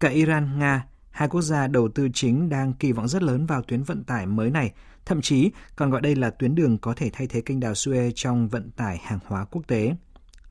[0.00, 3.62] Cả Iran, Nga, hai quốc gia đầu tư chính đang kỳ vọng rất lớn vào
[3.62, 4.72] tuyến vận tải mới này,
[5.06, 8.12] thậm chí còn gọi đây là tuyến đường có thể thay thế kênh đào Suez
[8.14, 9.94] trong vận tải hàng hóa quốc tế.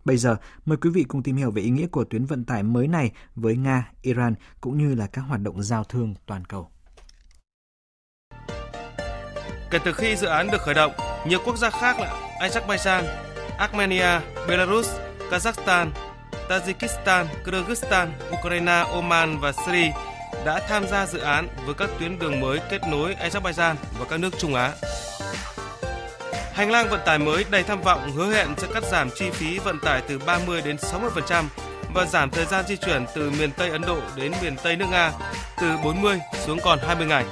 [0.06, 0.36] Bây giờ,
[0.66, 3.12] mời quý vị cùng tìm hiểu về ý nghĩa của tuyến vận tải mới này
[3.36, 6.70] với Nga, Iran cũng như là các hoạt động giao thương toàn cầu.
[9.70, 10.92] Kể từ khi dự án được khởi động,
[11.28, 13.04] nhiều quốc gia khác là Azerbaijan,
[13.58, 14.90] Armenia, Belarus,
[15.32, 15.90] Kazakhstan,
[16.50, 18.08] Tajikistan, Kyrgyzstan,
[18.40, 19.92] Ukraine, Oman và Syria
[20.46, 24.20] đã tham gia dự án với các tuyến đường mới kết nối Azerbaijan và các
[24.20, 24.72] nước Trung Á.
[26.54, 29.60] Hành lang vận tải mới đầy tham vọng hứa hẹn sẽ cắt giảm chi phí
[29.60, 31.44] vận tải từ 30 đến 60%
[31.94, 34.86] và giảm thời gian di chuyển từ miền Tây Ấn Độ đến miền Tây nước
[34.92, 35.12] Nga
[35.62, 37.26] từ 40 xuống còn 20 ngày.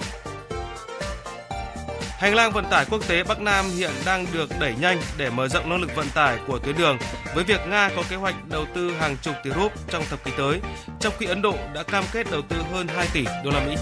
[2.20, 5.48] Hành lang vận tải quốc tế Bắc Nam hiện đang được đẩy nhanh để mở
[5.48, 6.98] rộng năng lực vận tải của tuyến đường
[7.36, 10.32] với việc Nga có kế hoạch đầu tư hàng chục tỷ rúp trong thập kỷ
[10.38, 10.60] tới,
[11.00, 13.76] trong khi Ấn Độ đã cam kết đầu tư hơn 2 tỷ đô la Mỹ.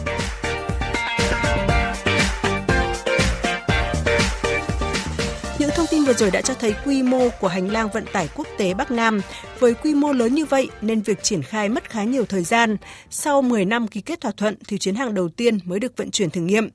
[5.60, 8.30] Những thông tin vừa rồi đã cho thấy quy mô của hành lang vận tải
[8.36, 9.22] quốc tế Bắc Nam.
[9.60, 12.78] Với quy mô lớn như vậy nên việc triển khai mất khá nhiều thời gian.
[13.10, 16.12] Sau 10 năm ký kết thỏa thuận thì chuyến hàng đầu tiên mới được vận
[16.12, 16.70] chuyển thử nghiệm.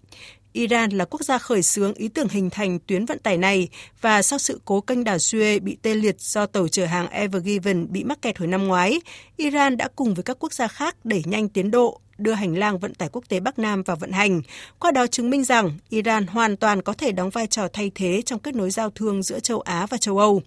[0.54, 3.68] Iran là quốc gia khởi xướng ý tưởng hình thành tuyến vận tải này
[4.00, 7.42] và sau sự cố kênh đảo Suez bị tê liệt do tàu chở hàng Ever
[7.42, 9.00] Given bị mắc kẹt hồi năm ngoái,
[9.36, 12.78] Iran đã cùng với các quốc gia khác đẩy nhanh tiến độ đưa hành lang
[12.78, 14.42] vận tải quốc tế Bắc Nam vào vận hành,
[14.78, 18.22] qua đó chứng minh rằng Iran hoàn toàn có thể đóng vai trò thay thế
[18.26, 20.42] trong kết nối giao thương giữa châu Á và châu Âu.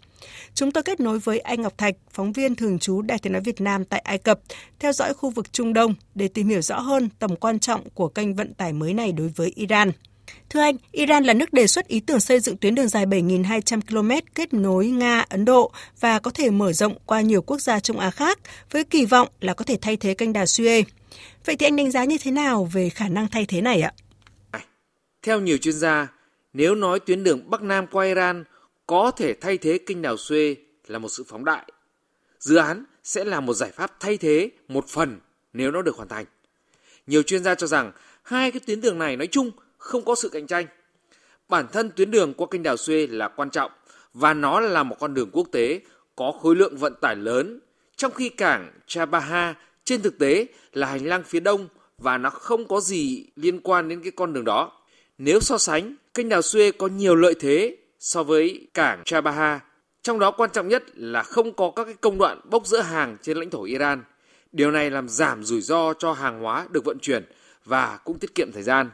[0.54, 3.42] Chúng tôi kết nối với anh Ngọc Thạch, phóng viên thường trú Đài tiếng nói
[3.42, 4.40] Việt Nam tại Ai Cập,
[4.80, 8.08] theo dõi khu vực Trung Đông để tìm hiểu rõ hơn tầm quan trọng của
[8.08, 9.92] kênh vận tải mới này đối với Iran.
[10.50, 13.82] Thưa anh, Iran là nước đề xuất ý tưởng xây dựng tuyến đường dài 7.200
[13.82, 17.80] km kết nối Nga, Ấn Độ và có thể mở rộng qua nhiều quốc gia
[17.80, 18.40] Trung Á khác
[18.72, 20.84] với kỳ vọng là có thể thay thế kênh đà Suez.
[21.48, 23.92] Vậy thì anh đánh giá như thế nào về khả năng thay thế này ạ?
[24.52, 24.60] À,
[25.22, 26.08] theo nhiều chuyên gia,
[26.54, 28.44] nếu nói tuyến đường Bắc Nam qua Iran
[28.88, 30.56] có thể thay thế kênh đào Suez
[30.88, 31.66] là một sự phóng đại.
[32.40, 35.20] Dự án sẽ là một giải pháp thay thế một phần
[35.54, 36.26] nếu nó được hoàn thành.
[37.08, 37.92] Nhiều chuyên gia cho rằng
[38.24, 40.66] hai cái tuyến đường này nói chung không có sự cạnh tranh.
[41.50, 43.72] Bản thân tuyến đường qua kênh đào Suez là quan trọng
[44.14, 45.82] và nó là một con đường quốc tế
[46.16, 47.60] có khối lượng vận tải lớn,
[47.96, 49.56] trong khi cảng Chabaha
[49.88, 51.68] trên thực tế là hành lang phía đông
[51.98, 54.72] và nó không có gì liên quan đến cái con đường đó.
[55.18, 59.60] Nếu so sánh, kênh đào Suez có nhiều lợi thế so với cảng Chabaha.
[60.02, 63.18] Trong đó quan trọng nhất là không có các cái công đoạn bốc dỡ hàng
[63.22, 64.04] trên lãnh thổ Iran.
[64.52, 67.24] Điều này làm giảm rủi ro cho hàng hóa được vận chuyển
[67.66, 68.90] và cũng tiết kiệm thời gian.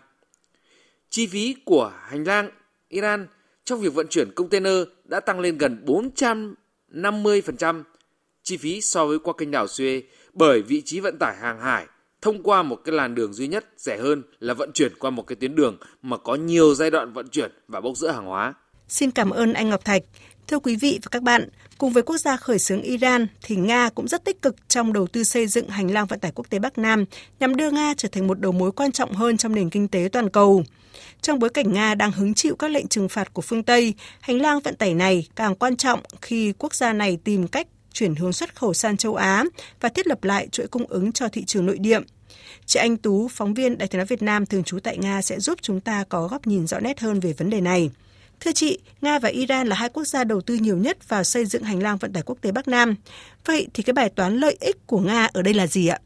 [1.10, 2.50] Chi phí của hành lang
[2.90, 3.28] Iran
[3.64, 5.84] trong việc vận chuyển container đã tăng lên gần
[6.92, 7.84] 450%
[8.44, 10.02] chi phí so với qua kênh đảo Suez
[10.34, 11.86] bởi vị trí vận tải hàng hải
[12.22, 15.28] thông qua một cái làn đường duy nhất rẻ hơn là vận chuyển qua một
[15.28, 18.54] cái tuyến đường mà có nhiều giai đoạn vận chuyển và bốc rỡ hàng hóa.
[18.88, 20.02] Xin cảm ơn anh Ngọc Thạch.
[20.48, 23.90] Thưa quý vị và các bạn, cùng với quốc gia khởi xướng Iran thì Nga
[23.90, 26.60] cũng rất tích cực trong đầu tư xây dựng hành lang vận tải quốc tế
[26.60, 27.06] Bắc Nam
[27.40, 30.10] nhằm đưa Nga trở thành một đầu mối quan trọng hơn trong nền kinh tế
[30.12, 30.64] toàn cầu.
[31.22, 34.42] Trong bối cảnh Nga đang hứng chịu các lệnh trừng phạt của phương Tây, hành
[34.42, 38.34] lang vận tải này càng quan trọng khi quốc gia này tìm cách chuyển hướng
[38.34, 39.44] xuất khẩu sang châu Á
[39.82, 42.00] và thiết lập lại chuỗi cung ứng cho thị trường nội địa.
[42.66, 45.40] Chị Anh Tú, phóng viên Đài tiếng nói Việt Nam thường trú tại Nga sẽ
[45.40, 47.90] giúp chúng ta có góc nhìn rõ nét hơn về vấn đề này.
[48.40, 51.46] Thưa chị, Nga và Iran là hai quốc gia đầu tư nhiều nhất vào xây
[51.46, 52.96] dựng hành lang vận tải quốc tế Bắc Nam.
[53.46, 56.00] Vậy thì cái bài toán lợi ích của Nga ở đây là gì ạ?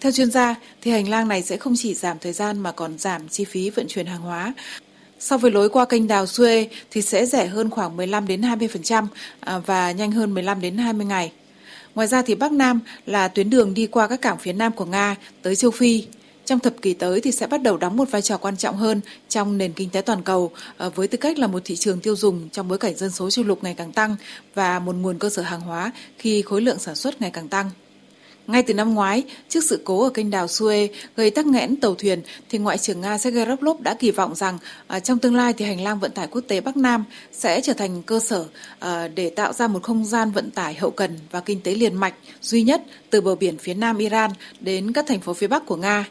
[0.00, 2.98] Theo chuyên gia, thì hành lang này sẽ không chỉ giảm thời gian mà còn
[2.98, 4.54] giảm chi phí vận chuyển hàng hóa.
[5.20, 9.06] So với lối qua kênh đào Suez thì sẽ rẻ hơn khoảng 15 đến 20%
[9.40, 11.32] à, và nhanh hơn 15 đến 20 ngày.
[11.94, 14.84] Ngoài ra thì Bắc Nam là tuyến đường đi qua các cảng phía Nam của
[14.84, 16.04] Nga tới châu Phi.
[16.44, 19.00] Trong thập kỷ tới thì sẽ bắt đầu đóng một vai trò quan trọng hơn
[19.28, 22.16] trong nền kinh tế toàn cầu à, với tư cách là một thị trường tiêu
[22.16, 24.16] dùng trong bối cảnh dân số châu lục ngày càng tăng
[24.54, 27.70] và một nguồn cơ sở hàng hóa khi khối lượng sản xuất ngày càng tăng.
[28.46, 31.94] Ngay từ năm ngoái, trước sự cố ở kênh đào Suez gây tắc nghẽn tàu
[31.94, 35.52] thuyền, thì Ngoại trưởng Nga Sergei Lavrov đã kỳ vọng rằng à, trong tương lai
[35.52, 38.44] thì hành lang vận tải quốc tế Bắc Nam sẽ trở thành cơ sở
[38.78, 41.94] à, để tạo ra một không gian vận tải hậu cần và kinh tế liền
[41.94, 44.30] mạch duy nhất từ bờ biển phía nam Iran
[44.60, 46.06] đến các thành phố phía bắc của Nga.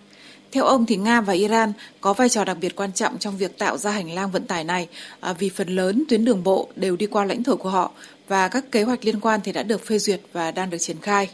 [0.52, 3.58] Theo ông thì Nga và Iran có vai trò đặc biệt quan trọng trong việc
[3.58, 4.88] tạo ra hành lang vận tải này
[5.20, 7.92] à, vì phần lớn tuyến đường bộ đều đi qua lãnh thổ của họ
[8.28, 10.98] và các kế hoạch liên quan thì đã được phê duyệt và đang được triển
[11.02, 11.30] khai.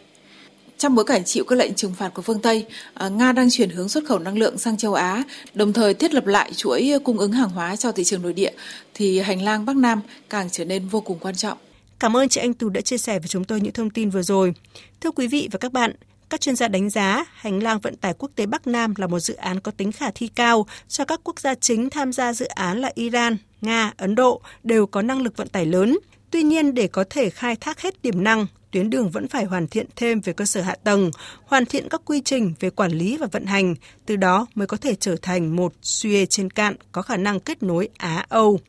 [0.77, 3.69] Trong bối cảnh chịu các lệnh trừng phạt của phương Tây, à, Nga đang chuyển
[3.69, 5.23] hướng xuất khẩu năng lượng sang châu Á,
[5.53, 8.51] đồng thời thiết lập lại chuỗi cung ứng hàng hóa cho thị trường nội địa,
[8.93, 11.57] thì hành lang Bắc Nam càng trở nên vô cùng quan trọng.
[11.99, 14.21] Cảm ơn chị Anh Tú đã chia sẻ với chúng tôi những thông tin vừa
[14.21, 14.53] rồi.
[15.01, 15.91] Thưa quý vị và các bạn,
[16.29, 19.19] các chuyên gia đánh giá hành lang vận tải quốc tế Bắc Nam là một
[19.19, 22.45] dự án có tính khả thi cao cho các quốc gia chính tham gia dự
[22.45, 25.97] án là Iran, Nga, Ấn Độ đều có năng lực vận tải lớn.
[26.31, 29.67] Tuy nhiên, để có thể khai thác hết tiềm năng, tuyến đường vẫn phải hoàn
[29.67, 31.11] thiện thêm về cơ sở hạ tầng,
[31.45, 34.77] hoàn thiện các quy trình về quản lý và vận hành, từ đó mới có
[34.77, 38.59] thể trở thành một Suez trên cạn có khả năng kết nối Á-Âu.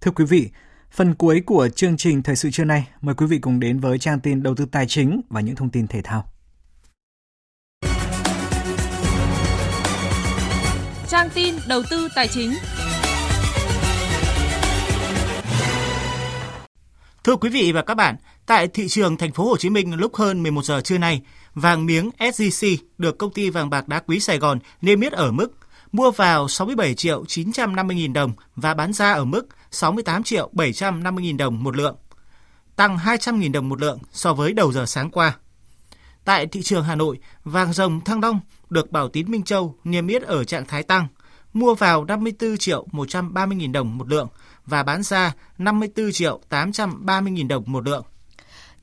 [0.00, 0.48] Thưa quý vị,
[0.90, 3.98] phần cuối của chương trình Thời sự trưa nay, mời quý vị cùng đến với
[3.98, 6.24] trang tin đầu tư tài chính và những thông tin thể thao.
[11.08, 12.52] Trang tin đầu tư tài chính
[17.24, 18.16] Thưa quý vị và các bạn,
[18.46, 21.22] tại thị trường thành phố Hồ Chí Minh lúc hơn 11 giờ trưa nay,
[21.54, 25.32] vàng miếng SJC được công ty vàng bạc đá quý Sài Gòn niêm yết ở
[25.32, 25.52] mức
[25.92, 31.24] mua vào 67 triệu 950 000 đồng và bán ra ở mức 68 triệu 750
[31.30, 31.96] 000 đồng một lượng.
[32.76, 35.36] tăng 200.000 đồng một lượng so với đầu giờ sáng qua.
[36.24, 38.40] Tại thị trường Hà Nội, vàng rồng thăng long
[38.70, 41.06] được Bảo Tín Minh Châu niêm yết ở trạng thái tăng,
[41.52, 44.28] mua vào 54 triệu 130 000 đồng một lượng
[44.66, 48.04] và bán ra 54 triệu 830 000 đồng một lượng.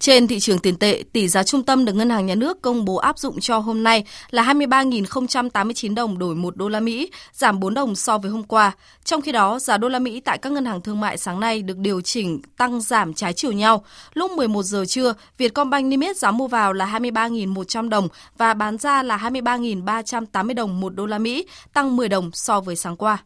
[0.01, 2.85] Trên thị trường tiền tệ, tỷ giá trung tâm được Ngân hàng Nhà nước công
[2.85, 7.59] bố áp dụng cho hôm nay là 23.089 đồng đổi 1 đô la Mỹ, giảm
[7.59, 8.71] 4 đồng so với hôm qua.
[9.03, 11.61] Trong khi đó, giá đô la Mỹ tại các ngân hàng thương mại sáng nay
[11.61, 13.85] được điều chỉnh tăng giảm trái chiều nhau.
[14.13, 18.77] Lúc 11 giờ trưa, Vietcombank niêm yết giá mua vào là 23.100 đồng và bán
[18.77, 23.17] ra là 23.380 đồng 1 đô la Mỹ, tăng 10 đồng so với sáng qua.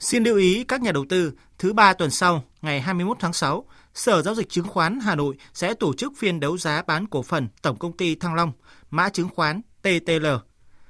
[0.00, 3.64] Xin lưu ý các nhà đầu tư, thứ ba tuần sau, ngày 21 tháng 6,
[3.94, 7.22] Sở Giao dịch Chứng khoán Hà Nội sẽ tổ chức phiên đấu giá bán cổ
[7.22, 8.52] phần Tổng công ty Thăng Long,
[8.90, 10.26] mã chứng khoán TTL,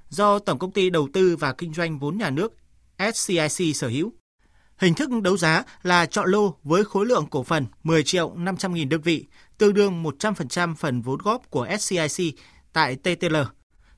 [0.09, 2.53] do Tổng công ty Đầu tư và Kinh doanh vốn nhà nước
[3.15, 4.13] SCIC sở hữu.
[4.77, 8.75] Hình thức đấu giá là chọn lô với khối lượng cổ phần 10 triệu 500
[8.75, 9.27] nghìn đơn vị,
[9.59, 12.35] tương đương 100% phần vốn góp của SCIC
[12.73, 13.37] tại TTL,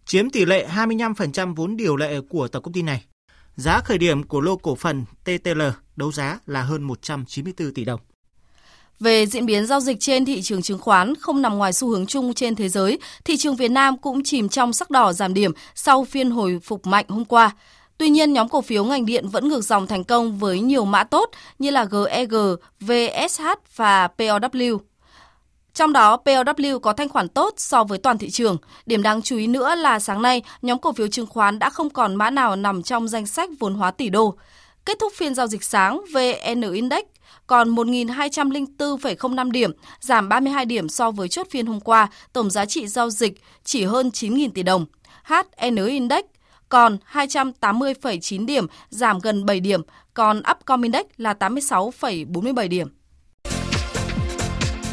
[0.05, 3.05] chiếm tỷ lệ 25% vốn điều lệ của tổng công ty này.
[3.57, 5.63] Giá khởi điểm của lô cổ phần TTL
[5.97, 8.01] đấu giá là hơn 194 tỷ đồng.
[9.01, 12.07] Về diễn biến giao dịch trên thị trường chứng khoán không nằm ngoài xu hướng
[12.07, 15.53] chung trên thế giới, thị trường Việt Nam cũng chìm trong sắc đỏ giảm điểm
[15.75, 17.51] sau phiên hồi phục mạnh hôm qua.
[17.99, 21.05] Tuy nhiên, nhóm cổ phiếu ngành điện vẫn ngược dòng thành công với nhiều mã
[21.05, 22.35] tốt như là GEG,
[22.81, 23.43] VSH
[23.77, 24.79] và POW.
[25.75, 28.57] Trong đó, POW có thanh khoản tốt so với toàn thị trường.
[28.87, 31.91] Điểm đáng chú ý nữa là sáng nay, nhóm cổ phiếu chứng khoán đã không
[31.91, 34.35] còn mã nào nằm trong danh sách vốn hóa tỷ đô.
[34.85, 37.05] Kết thúc phiên giao dịch sáng, VN Index
[37.47, 39.71] còn 1.204,05 điểm,
[40.01, 43.85] giảm 32 điểm so với chốt phiên hôm qua, tổng giá trị giao dịch chỉ
[43.85, 44.87] hơn 9.000 tỷ đồng.
[45.25, 46.25] HN Index
[46.69, 49.83] còn 280,9 điểm, giảm gần 7 điểm,
[50.15, 52.89] còn Upcom Index là 86,47 điểm.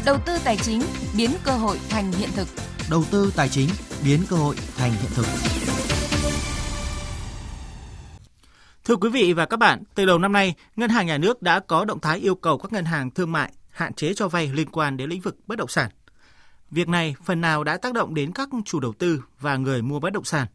[0.04, 0.82] Đầu tư tài chính
[1.16, 2.48] biến cơ hội thành hiện thực.
[2.90, 3.68] Đầu tư tài chính
[4.04, 5.26] biến cơ hội thành hiện thực.
[8.84, 11.60] Thưa quý vị và các bạn, từ đầu năm nay, Ngân hàng Nhà nước đã
[11.60, 14.70] có động thái yêu cầu các ngân hàng thương mại hạn chế cho vay liên
[14.70, 15.90] quan đến lĩnh vực bất động sản.
[16.70, 20.00] Việc này phần nào đã tác động đến các chủ đầu tư và người mua
[20.00, 20.46] bất động sản.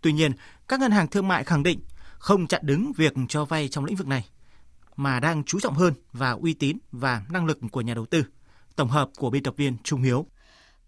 [0.00, 0.32] Tuy nhiên,
[0.68, 1.80] các ngân hàng thương mại khẳng định
[2.18, 4.28] không chặn đứng việc cho vay trong lĩnh vực này,
[4.96, 8.24] mà đang chú trọng hơn vào uy tín và năng lực của nhà đầu tư.
[8.76, 10.26] Tổng hợp của biên tập viên Trung Hiếu.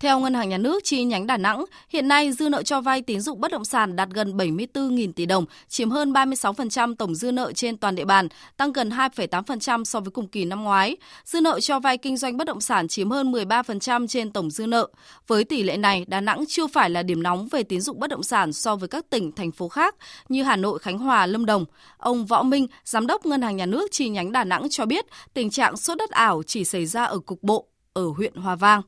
[0.01, 3.03] Theo Ngân hàng Nhà nước chi nhánh Đà Nẵng, hiện nay dư nợ cho vay
[3.03, 7.33] tín dụng bất động sản đạt gần 74.000 tỷ đồng, chiếm hơn 36% tổng dư
[7.33, 10.97] nợ trên toàn địa bàn, tăng gần 2,8% so với cùng kỳ năm ngoái.
[11.25, 14.67] Dư nợ cho vay kinh doanh bất động sản chiếm hơn 13% trên tổng dư
[14.67, 14.89] nợ.
[15.27, 18.11] Với tỷ lệ này, Đà Nẵng chưa phải là điểm nóng về tín dụng bất
[18.11, 19.95] động sản so với các tỉnh, thành phố khác
[20.29, 21.65] như Hà Nội, Khánh Hòa, Lâm Đồng.
[21.99, 25.05] Ông Võ Minh, Giám đốc Ngân hàng Nhà nước chi nhánh Đà Nẵng cho biết
[25.35, 28.83] tình trạng sốt đất ảo chỉ xảy ra ở cục bộ, ở huyện Hòa Vang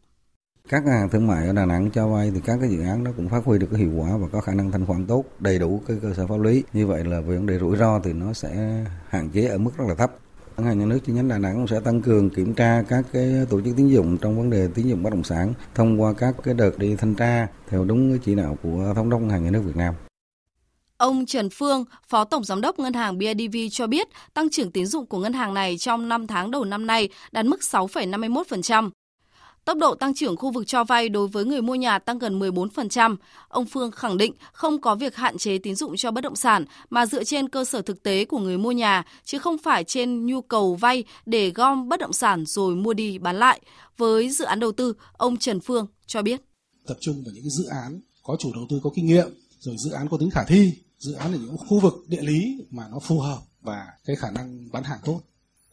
[0.68, 3.04] các ngân hàng thương mại ở Đà Nẵng cho vay thì các cái dự án
[3.04, 5.24] nó cũng phát huy được cái hiệu quả và có khả năng thanh khoản tốt,
[5.38, 6.62] đầy đủ cái cơ sở pháp lý.
[6.72, 9.70] Như vậy là về vấn đề rủi ro thì nó sẽ hạn chế ở mức
[9.78, 10.12] rất là thấp.
[10.56, 13.04] Ngân hàng nhà nước chi nhánh Đà Nẵng cũng sẽ tăng cường kiểm tra các
[13.12, 16.12] cái tổ chức tín dụng trong vấn đề tín dụng bất động sản thông qua
[16.12, 19.30] các cái đợt đi thanh tra theo đúng cái chỉ đạo của thống đốc ngân
[19.30, 19.94] hàng nhà nước Việt Nam.
[20.96, 24.86] Ông Trần Phương, Phó Tổng Giám đốc Ngân hàng BIDV cho biết tăng trưởng tín
[24.86, 28.90] dụng của ngân hàng này trong 5 tháng đầu năm nay đạt mức 6,51%.
[29.66, 32.38] Tốc độ tăng trưởng khu vực cho vay đối với người mua nhà tăng gần
[32.38, 33.16] 14%.
[33.48, 36.64] Ông Phương khẳng định không có việc hạn chế tín dụng cho bất động sản
[36.90, 40.26] mà dựa trên cơ sở thực tế của người mua nhà chứ không phải trên
[40.26, 43.60] nhu cầu vay để gom bất động sản rồi mua đi bán lại.
[43.96, 46.40] Với dự án đầu tư, ông Trần Phương cho biết.
[46.86, 49.90] Tập trung vào những dự án có chủ đầu tư có kinh nghiệm, rồi dự
[49.90, 52.98] án có tính khả thi, dự án ở những khu vực địa lý mà nó
[52.98, 55.20] phù hợp và cái khả năng bán hàng tốt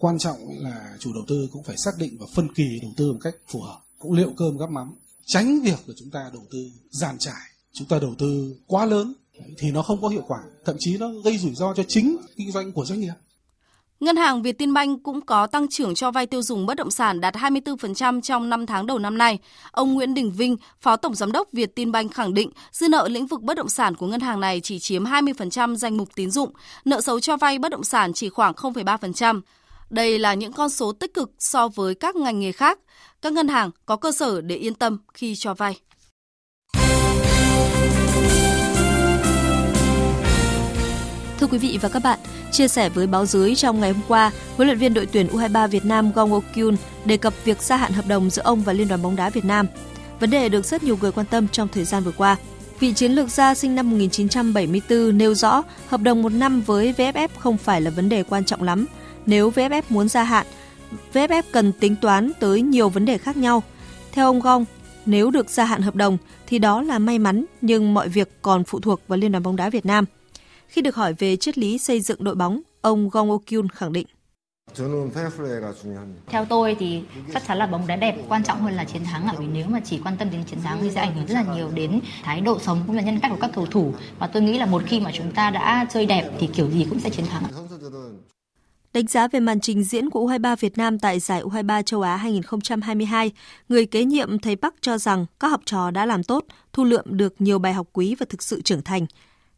[0.04, 3.12] quan trọng là chủ đầu tư cũng phải xác định và phân kỳ đầu tư
[3.14, 3.80] một cách phù hợp.
[4.00, 4.96] Cũng liệu cơm gắp mắm.
[5.26, 9.14] Tránh việc là chúng ta đầu tư giàn trải chúng ta đầu tư quá lớn
[9.58, 10.40] thì nó không có hiệu quả.
[10.66, 13.14] Thậm chí nó gây rủi ro cho chính kinh doanh của doanh nghiệp.
[14.00, 17.36] Ngân hàng Vietinbank cũng có tăng trưởng cho vay tiêu dùng bất động sản đạt
[17.36, 19.40] 24% trong 5 tháng đầu năm nay.
[19.72, 23.42] Ông Nguyễn Đình Vinh, Phó Tổng Giám đốc Vietinbank khẳng định dư nợ lĩnh vực
[23.42, 26.52] bất động sản của ngân hàng này chỉ chiếm 20% danh mục tín dụng,
[26.86, 29.42] nợ xấu cho vay bất động sản chỉ khoảng 0,3%.
[29.94, 32.80] Đây là những con số tích cực so với các ngành nghề khác.
[33.22, 35.80] Các ngân hàng có cơ sở để yên tâm khi cho vay.
[41.40, 42.20] Thưa quý vị và các bạn,
[42.52, 45.68] chia sẻ với báo giới trong ngày hôm qua, huấn luyện viên đội tuyển U23
[45.68, 46.76] Việt Nam Gong Okyun
[47.06, 49.46] đề cập việc gia hạn hợp đồng giữa ông và Liên đoàn bóng đá Việt
[49.46, 49.68] Nam.
[50.20, 52.38] Vấn đề được rất nhiều người quan tâm trong thời gian vừa qua.
[52.80, 57.28] Vị chiến lược gia sinh năm 1974 nêu rõ hợp đồng một năm với VFF
[57.40, 58.86] không phải là vấn đề quan trọng lắm.
[59.26, 60.46] Nếu VFF muốn gia hạn,
[61.14, 63.64] VFF cần tính toán tới nhiều vấn đề khác nhau.
[64.12, 64.66] Theo ông Gong,
[65.06, 66.18] nếu được gia hạn hợp đồng
[66.48, 69.56] thì đó là may mắn nhưng mọi việc còn phụ thuộc vào Liên đoàn bóng
[69.56, 70.06] đá Việt Nam.
[70.68, 74.08] Khi được hỏi về triết lý xây dựng đội bóng, ông Gong Okyun khẳng định
[76.28, 77.04] theo tôi thì
[77.34, 79.68] chắc chắn là bóng đá đẹp quan trọng hơn là chiến thắng bởi vì nếu
[79.68, 82.00] mà chỉ quan tâm đến chiến thắng thì sẽ ảnh hưởng rất là nhiều đến
[82.24, 84.66] thái độ sống cũng là nhân cách của các cầu thủ và tôi nghĩ là
[84.66, 87.44] một khi mà chúng ta đã chơi đẹp thì kiểu gì cũng sẽ chiến thắng.
[88.94, 92.16] Đánh giá về màn trình diễn của U23 Việt Nam tại giải U23 châu Á
[92.16, 93.32] 2022,
[93.70, 97.06] người kế nhiệm thầy Park cho rằng các học trò đã làm tốt, thu lượm
[97.06, 99.06] được nhiều bài học quý và thực sự trưởng thành.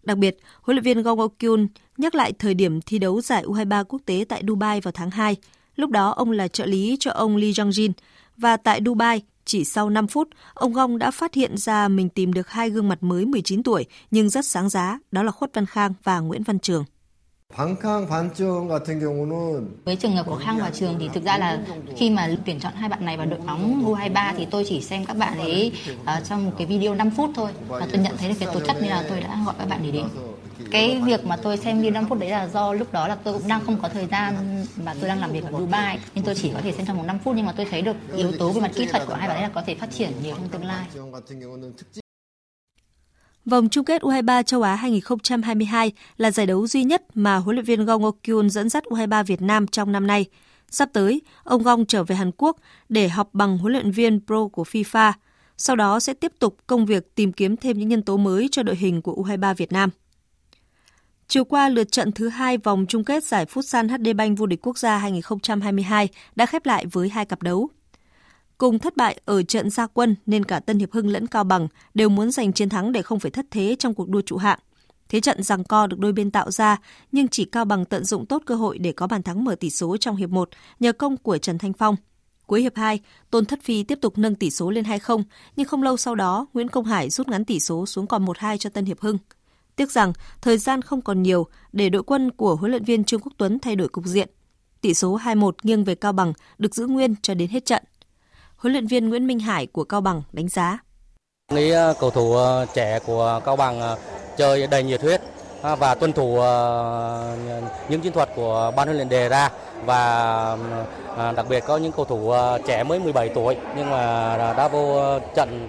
[0.04, 1.68] Đặc biệt, huấn luyện viên Gong Okyun
[1.98, 5.36] nhắc lại thời điểm thi đấu giải U23 quốc tế tại Dubai vào tháng 2.
[5.76, 7.92] Lúc đó ông là trợ lý cho ông Lee Jong-jin
[8.38, 12.34] và tại Dubai, chỉ sau 5 phút, ông Gong đã phát hiện ra mình tìm
[12.34, 15.66] được hai gương mặt mới 19 tuổi nhưng rất sáng giá, đó là Khuất Văn
[15.66, 16.86] Khang và Nguyễn Văn Trường.
[19.86, 21.60] Với trường hợp của Khang và Trường thì thực ra là
[21.98, 25.06] khi mà tuyển chọn hai bạn này vào đội bóng U23 thì tôi chỉ xem
[25.06, 25.72] các bạn ấy
[26.02, 28.60] uh, trong một cái video 5 phút thôi và tôi nhận thấy được cái tố
[28.60, 30.06] chất nên là tôi đã gọi các bạn ấy đến.
[30.72, 33.34] Cái việc mà tôi xem video 5 phút đấy là do lúc đó là tôi
[33.34, 34.36] cũng đang không có thời gian
[34.84, 37.08] mà tôi đang làm việc ở Dubai nên tôi chỉ có thể xem trong vòng
[37.08, 39.28] 5 phút nhưng mà tôi thấy được yếu tố về mặt kỹ thuật của hai
[39.28, 40.86] bạn ấy là có thể phát triển nhiều trong tương lai.
[43.46, 47.66] Vòng chung kết U23 châu Á 2022 là giải đấu duy nhất mà huấn luyện
[47.66, 50.26] viên Gong Okyun dẫn dắt U23 Việt Nam trong năm nay.
[50.70, 52.58] Sắp tới, ông Gong trở về Hàn Quốc
[52.90, 55.14] để học bằng huấn luyện viên pro của FIFA.
[55.58, 58.64] Sau đó sẽ tiếp tục công việc tìm kiếm thêm những nhân tố mới cho
[58.64, 59.90] đội hình của U23 Việt Nam.
[61.28, 64.68] Chiều qua, lượt trận thứ hai vòng chung kết giải Futsal HD Bank vô địch
[64.68, 67.70] quốc gia 2022 đã khép lại với hai cặp đấu.
[68.58, 71.68] Cùng thất bại ở trận gia quân nên cả Tân Hiệp Hưng lẫn Cao Bằng
[71.94, 74.60] đều muốn giành chiến thắng để không phải thất thế trong cuộc đua trụ hạng.
[75.10, 76.78] Thế trận giằng co được đôi bên tạo ra,
[77.12, 79.70] nhưng chỉ Cao Bằng tận dụng tốt cơ hội để có bàn thắng mở tỷ
[79.70, 80.50] số trong hiệp 1
[80.80, 81.96] nhờ công của Trần Thanh Phong.
[82.46, 83.00] Cuối hiệp 2,
[83.30, 85.24] Tôn Thất Phi tiếp tục nâng tỷ số lên 2-0,
[85.56, 88.58] nhưng không lâu sau đó, Nguyễn Công Hải rút ngắn tỷ số xuống còn 1-2
[88.58, 89.18] cho Tân Hiệp Hưng.
[89.76, 93.22] Tiếc rằng, thời gian không còn nhiều để đội quân của huấn luyện viên Trương
[93.22, 94.30] Quốc Tuấn thay đổi cục diện.
[94.82, 97.84] Tỷ số 2-1 nghiêng về Cao Bằng được giữ nguyên cho đến hết trận
[98.66, 100.78] huấn luyện viên Nguyễn Minh Hải của Cao Bằng đánh giá.
[101.54, 103.98] Nghĩ ờ, cầu thủ ờ, trẻ của Cao Bằng ờ,
[104.38, 105.22] chơi đầy nhiệt huyết
[105.80, 106.36] và tuân thủ
[107.90, 109.50] những chiến thuật của ban huấn luyện đề ra
[109.86, 110.58] và
[111.36, 112.34] đặc biệt có những cầu thủ
[112.68, 115.68] trẻ mới 17 tuổi, nhưng mà đã vô trận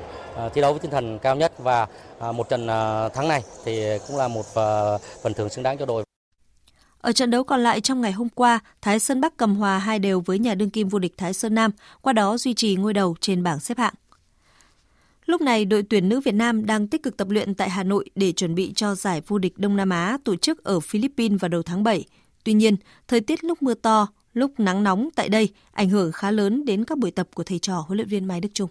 [0.54, 1.86] thi đấu với tinh thần cao nhất và
[2.32, 2.66] một trận
[3.14, 4.46] thắng này thì cũng là một
[5.22, 6.05] phần thưởng xứng đáng cho đội.
[7.06, 9.98] Ở trận đấu còn lại trong ngày hôm qua, Thái Sơn Bắc cầm hòa hai
[9.98, 12.92] đều với nhà đương kim vô địch Thái Sơn Nam, qua đó duy trì ngôi
[12.92, 13.94] đầu trên bảng xếp hạng.
[15.26, 18.10] Lúc này, đội tuyển nữ Việt Nam đang tích cực tập luyện tại Hà Nội
[18.14, 21.48] để chuẩn bị cho giải vô địch Đông Nam Á tổ chức ở Philippines vào
[21.48, 22.04] đầu tháng 7.
[22.44, 22.76] Tuy nhiên,
[23.08, 26.84] thời tiết lúc mưa to, lúc nắng nóng tại đây ảnh hưởng khá lớn đến
[26.84, 28.68] các buổi tập của thầy trò huấn luyện viên Mai Đức Trung.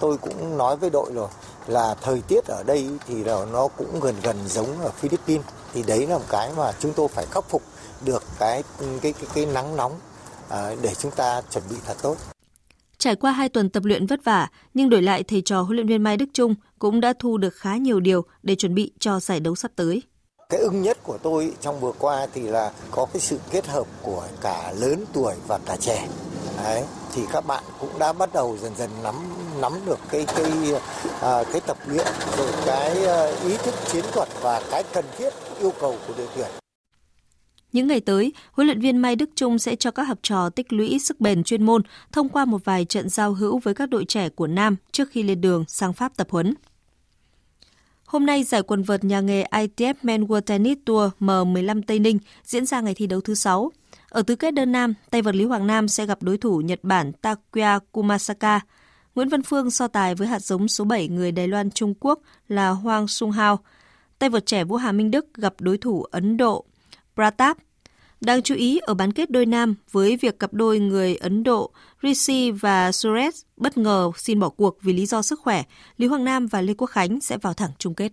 [0.00, 1.28] Tôi cũng nói với đội rồi
[1.66, 5.46] là thời tiết ở đây thì nó cũng gần gần giống ở Philippines
[5.76, 7.62] thì đấy là một cái mà chúng tôi phải khắc phục
[8.04, 9.92] được cái cái cái, cái nắng nóng
[10.48, 12.16] à, để chúng ta chuẩn bị thật tốt.
[12.98, 15.86] Trải qua hai tuần tập luyện vất vả, nhưng đổi lại thầy trò huấn luyện
[15.86, 19.20] viên Mai Đức Trung cũng đã thu được khá nhiều điều để chuẩn bị cho
[19.20, 20.02] giải đấu sắp tới.
[20.48, 23.86] Cái ưng nhất của tôi trong vừa qua thì là có cái sự kết hợp
[24.02, 26.08] của cả lớn tuổi và cả trẻ.
[26.64, 29.14] Đấy, thì các bạn cũng đã bắt đầu dần dần nắm
[29.60, 30.52] nắm được cái cái
[31.20, 32.06] à, cái tập luyện
[32.38, 35.30] rồi cái à, ý thức chiến thuật và cái cần thiết
[35.60, 36.46] yêu cầu của đội tuyển.
[37.72, 40.72] Những ngày tới, huấn luyện viên Mai Đức Trung sẽ cho các học trò tích
[40.72, 41.82] lũy sức bền chuyên môn
[42.12, 45.22] thông qua một vài trận giao hữu với các đội trẻ của Nam trước khi
[45.22, 46.54] lên đường sang Pháp tập huấn.
[48.06, 52.18] Hôm nay, giải quần vợt nhà nghề ITF Men World Tennis Tour M15 Tây Ninh
[52.44, 53.72] diễn ra ngày thi đấu thứ 6.
[54.08, 56.78] Ở tứ kết đơn nam, tay vật Lý Hoàng Nam sẽ gặp đối thủ Nhật
[56.82, 58.60] Bản Takuya Kumasaka.
[59.14, 62.20] Nguyễn Văn Phương so tài với hạt giống số 7 người Đài Loan Trung Quốc
[62.48, 63.58] là Hoàng Sung Hao.
[64.18, 66.64] Tay vợt trẻ Vũ Hà Minh Đức gặp đối thủ Ấn Độ
[67.14, 67.58] Pratap.
[68.20, 71.70] Đáng chú ý ở bán kết đôi nam với việc cặp đôi người Ấn Độ
[72.02, 75.62] Rishi và Suresh bất ngờ xin bỏ cuộc vì lý do sức khỏe,
[75.96, 78.12] Lý Hoàng Nam và Lê Quốc Khánh sẽ vào thẳng chung kết.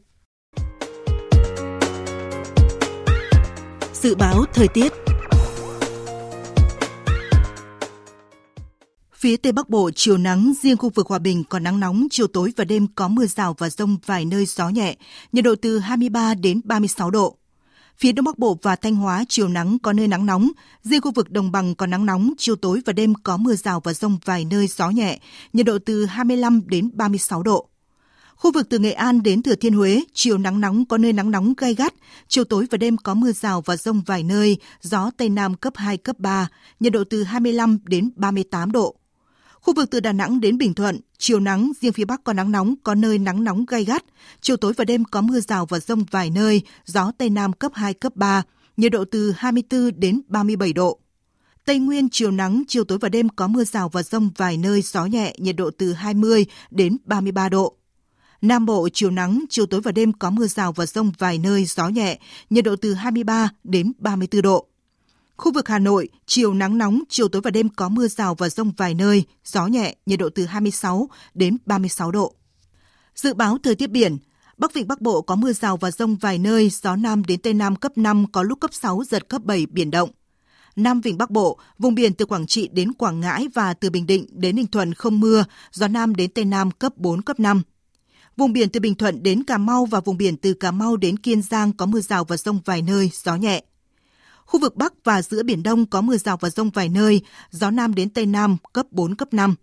[3.93, 4.93] Dự báo thời tiết
[9.23, 12.27] Phía Tây Bắc Bộ chiều nắng, riêng khu vực Hòa Bình có nắng nóng, chiều
[12.27, 14.95] tối và đêm có mưa rào và rông vài nơi gió nhẹ,
[15.31, 17.37] nhiệt độ từ 23 đến 36 độ.
[17.97, 20.51] Phía Đông Bắc Bộ và Thanh Hóa chiều nắng có nơi nắng nóng,
[20.83, 23.79] riêng khu vực đồng bằng có nắng nóng, chiều tối và đêm có mưa rào
[23.79, 25.19] và rông vài nơi gió nhẹ,
[25.53, 27.69] nhiệt độ từ 25 đến 36 độ.
[28.35, 31.31] Khu vực từ Nghệ An đến Thừa Thiên Huế, chiều nắng nóng có nơi nắng
[31.31, 31.93] nóng gai gắt,
[32.27, 35.73] chiều tối và đêm có mưa rào và rông vài nơi, gió Tây Nam cấp
[35.75, 36.47] 2, cấp 3,
[36.79, 38.95] nhiệt độ từ 25 đến 38 độ.
[39.63, 42.51] Khu vực từ Đà Nẵng đến Bình Thuận, chiều nắng, riêng phía Bắc có nắng
[42.51, 44.03] nóng, có nơi nắng nóng gai gắt.
[44.41, 47.71] Chiều tối và đêm có mưa rào và rông vài nơi, gió Tây Nam cấp
[47.75, 48.43] 2, cấp 3,
[48.77, 50.99] nhiệt độ từ 24 đến 37 độ.
[51.65, 54.81] Tây Nguyên chiều nắng, chiều tối và đêm có mưa rào và rông vài nơi,
[54.81, 57.75] gió nhẹ, nhiệt độ từ 20 đến 33 độ.
[58.41, 61.65] Nam Bộ chiều nắng, chiều tối và đêm có mưa rào và rông vài nơi,
[61.65, 64.67] gió nhẹ, nhiệt độ từ 23 đến 34 độ.
[65.37, 68.49] Khu vực Hà Nội, chiều nắng nóng, chiều tối và đêm có mưa rào và
[68.49, 72.33] rông vài nơi, gió nhẹ, nhiệt độ từ 26 đến 36 độ.
[73.15, 74.17] Dự báo thời tiết biển,
[74.57, 77.53] Bắc Vịnh Bắc Bộ có mưa rào và rông vài nơi, gió Nam đến Tây
[77.53, 80.09] Nam cấp 5, có lúc cấp 6, giật cấp 7, biển động.
[80.75, 84.05] Nam Vịnh Bắc Bộ, vùng biển từ Quảng Trị đến Quảng Ngãi và từ Bình
[84.05, 87.61] Định đến Ninh Thuận không mưa, gió Nam đến Tây Nam cấp 4, cấp 5.
[88.37, 91.17] Vùng biển từ Bình Thuận đến Cà Mau và vùng biển từ Cà Mau đến
[91.17, 93.63] Kiên Giang có mưa rào và rông vài nơi, gió nhẹ.
[94.45, 97.21] Khu vực Bắc và giữa Biển Đông có mưa rào và rông vài nơi,
[97.51, 99.55] gió Nam đến Tây Nam cấp 4, cấp 5.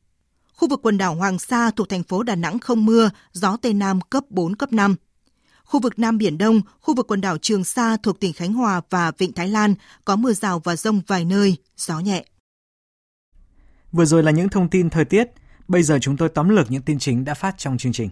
[0.57, 3.75] Khu vực quần đảo Hoàng Sa thuộc thành phố Đà Nẵng không mưa, gió Tây
[3.75, 4.97] Nam cấp 4, cấp 5.
[5.65, 8.81] Khu vực Nam Biển Đông, khu vực quần đảo Trường Sa thuộc tỉnh Khánh Hòa
[8.91, 9.75] và Vịnh Thái Lan
[10.05, 12.25] có mưa rào và rông vài nơi, gió nhẹ.
[13.93, 15.29] Vừa rồi là những thông tin thời tiết,
[15.69, 18.11] bây giờ chúng tôi tóm lược những tin chính đã phát trong chương trình.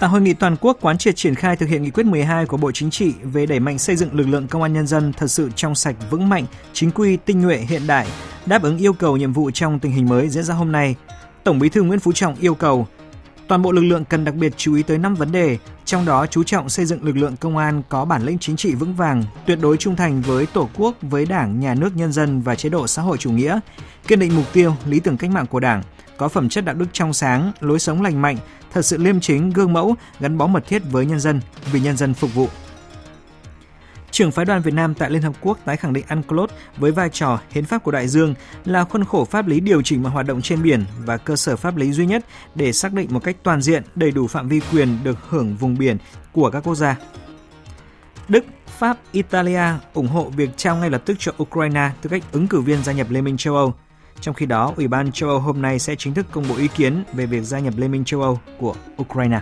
[0.00, 2.56] Tại hội nghị toàn quốc quán triệt triển khai thực hiện nghị quyết 12 của
[2.56, 5.26] Bộ Chính trị về đẩy mạnh xây dựng lực lượng công an nhân dân thật
[5.26, 8.06] sự trong sạch, vững mạnh, chính quy, tinh nhuệ, hiện đại,
[8.46, 10.96] đáp ứng yêu cầu nhiệm vụ trong tình hình mới diễn ra hôm nay,
[11.44, 12.86] Tổng Bí thư Nguyễn Phú Trọng yêu cầu
[13.48, 16.26] toàn bộ lực lượng cần đặc biệt chú ý tới 5 vấn đề, trong đó
[16.26, 19.24] chú trọng xây dựng lực lượng công an có bản lĩnh chính trị vững vàng,
[19.46, 22.68] tuyệt đối trung thành với Tổ quốc, với Đảng, Nhà nước, nhân dân và chế
[22.68, 23.60] độ xã hội chủ nghĩa,
[24.08, 25.82] kiên định mục tiêu, lý tưởng cách mạng của Đảng,
[26.16, 28.36] có phẩm chất đạo đức trong sáng, lối sống lành mạnh,
[28.72, 31.40] thật sự liêm chính, gương mẫu, gắn bó mật thiết với nhân dân,
[31.72, 32.48] vì nhân dân phục vụ.
[34.10, 37.08] Trưởng phái đoàn Việt Nam tại Liên Hợp Quốc tái khẳng định UNCLOS với vai
[37.12, 40.26] trò hiến pháp của đại dương là khuôn khổ pháp lý điều chỉnh mọi hoạt
[40.26, 43.36] động trên biển và cơ sở pháp lý duy nhất để xác định một cách
[43.42, 45.96] toàn diện đầy đủ phạm vi quyền được hưởng vùng biển
[46.32, 46.96] của các quốc gia.
[48.28, 48.44] Đức,
[48.78, 49.62] Pháp, Italia
[49.94, 52.92] ủng hộ việc trao ngay lập tức cho Ukraine tư cách ứng cử viên gia
[52.92, 53.74] nhập Liên minh châu Âu.
[54.20, 56.68] Trong khi đó, Ủy ban châu Âu hôm nay sẽ chính thức công bố ý
[56.68, 59.40] kiến về việc gia nhập Liên minh châu Âu của Ukraine.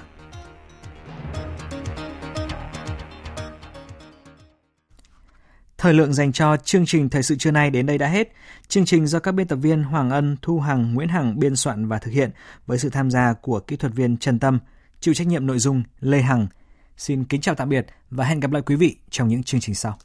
[5.79, 8.33] Thời lượng dành cho chương trình Thời sự trưa nay đến đây đã hết.
[8.68, 11.89] Chương trình do các biên tập viên Hoàng Ân, Thu Hằng, Nguyễn Hằng biên soạn
[11.89, 12.31] và thực hiện
[12.66, 14.59] với sự tham gia của kỹ thuật viên Trần Tâm,
[15.01, 16.47] chịu trách nhiệm nội dung Lê Hằng.
[16.97, 19.74] Xin kính chào tạm biệt và hẹn gặp lại quý vị trong những chương trình
[19.74, 19.99] sau.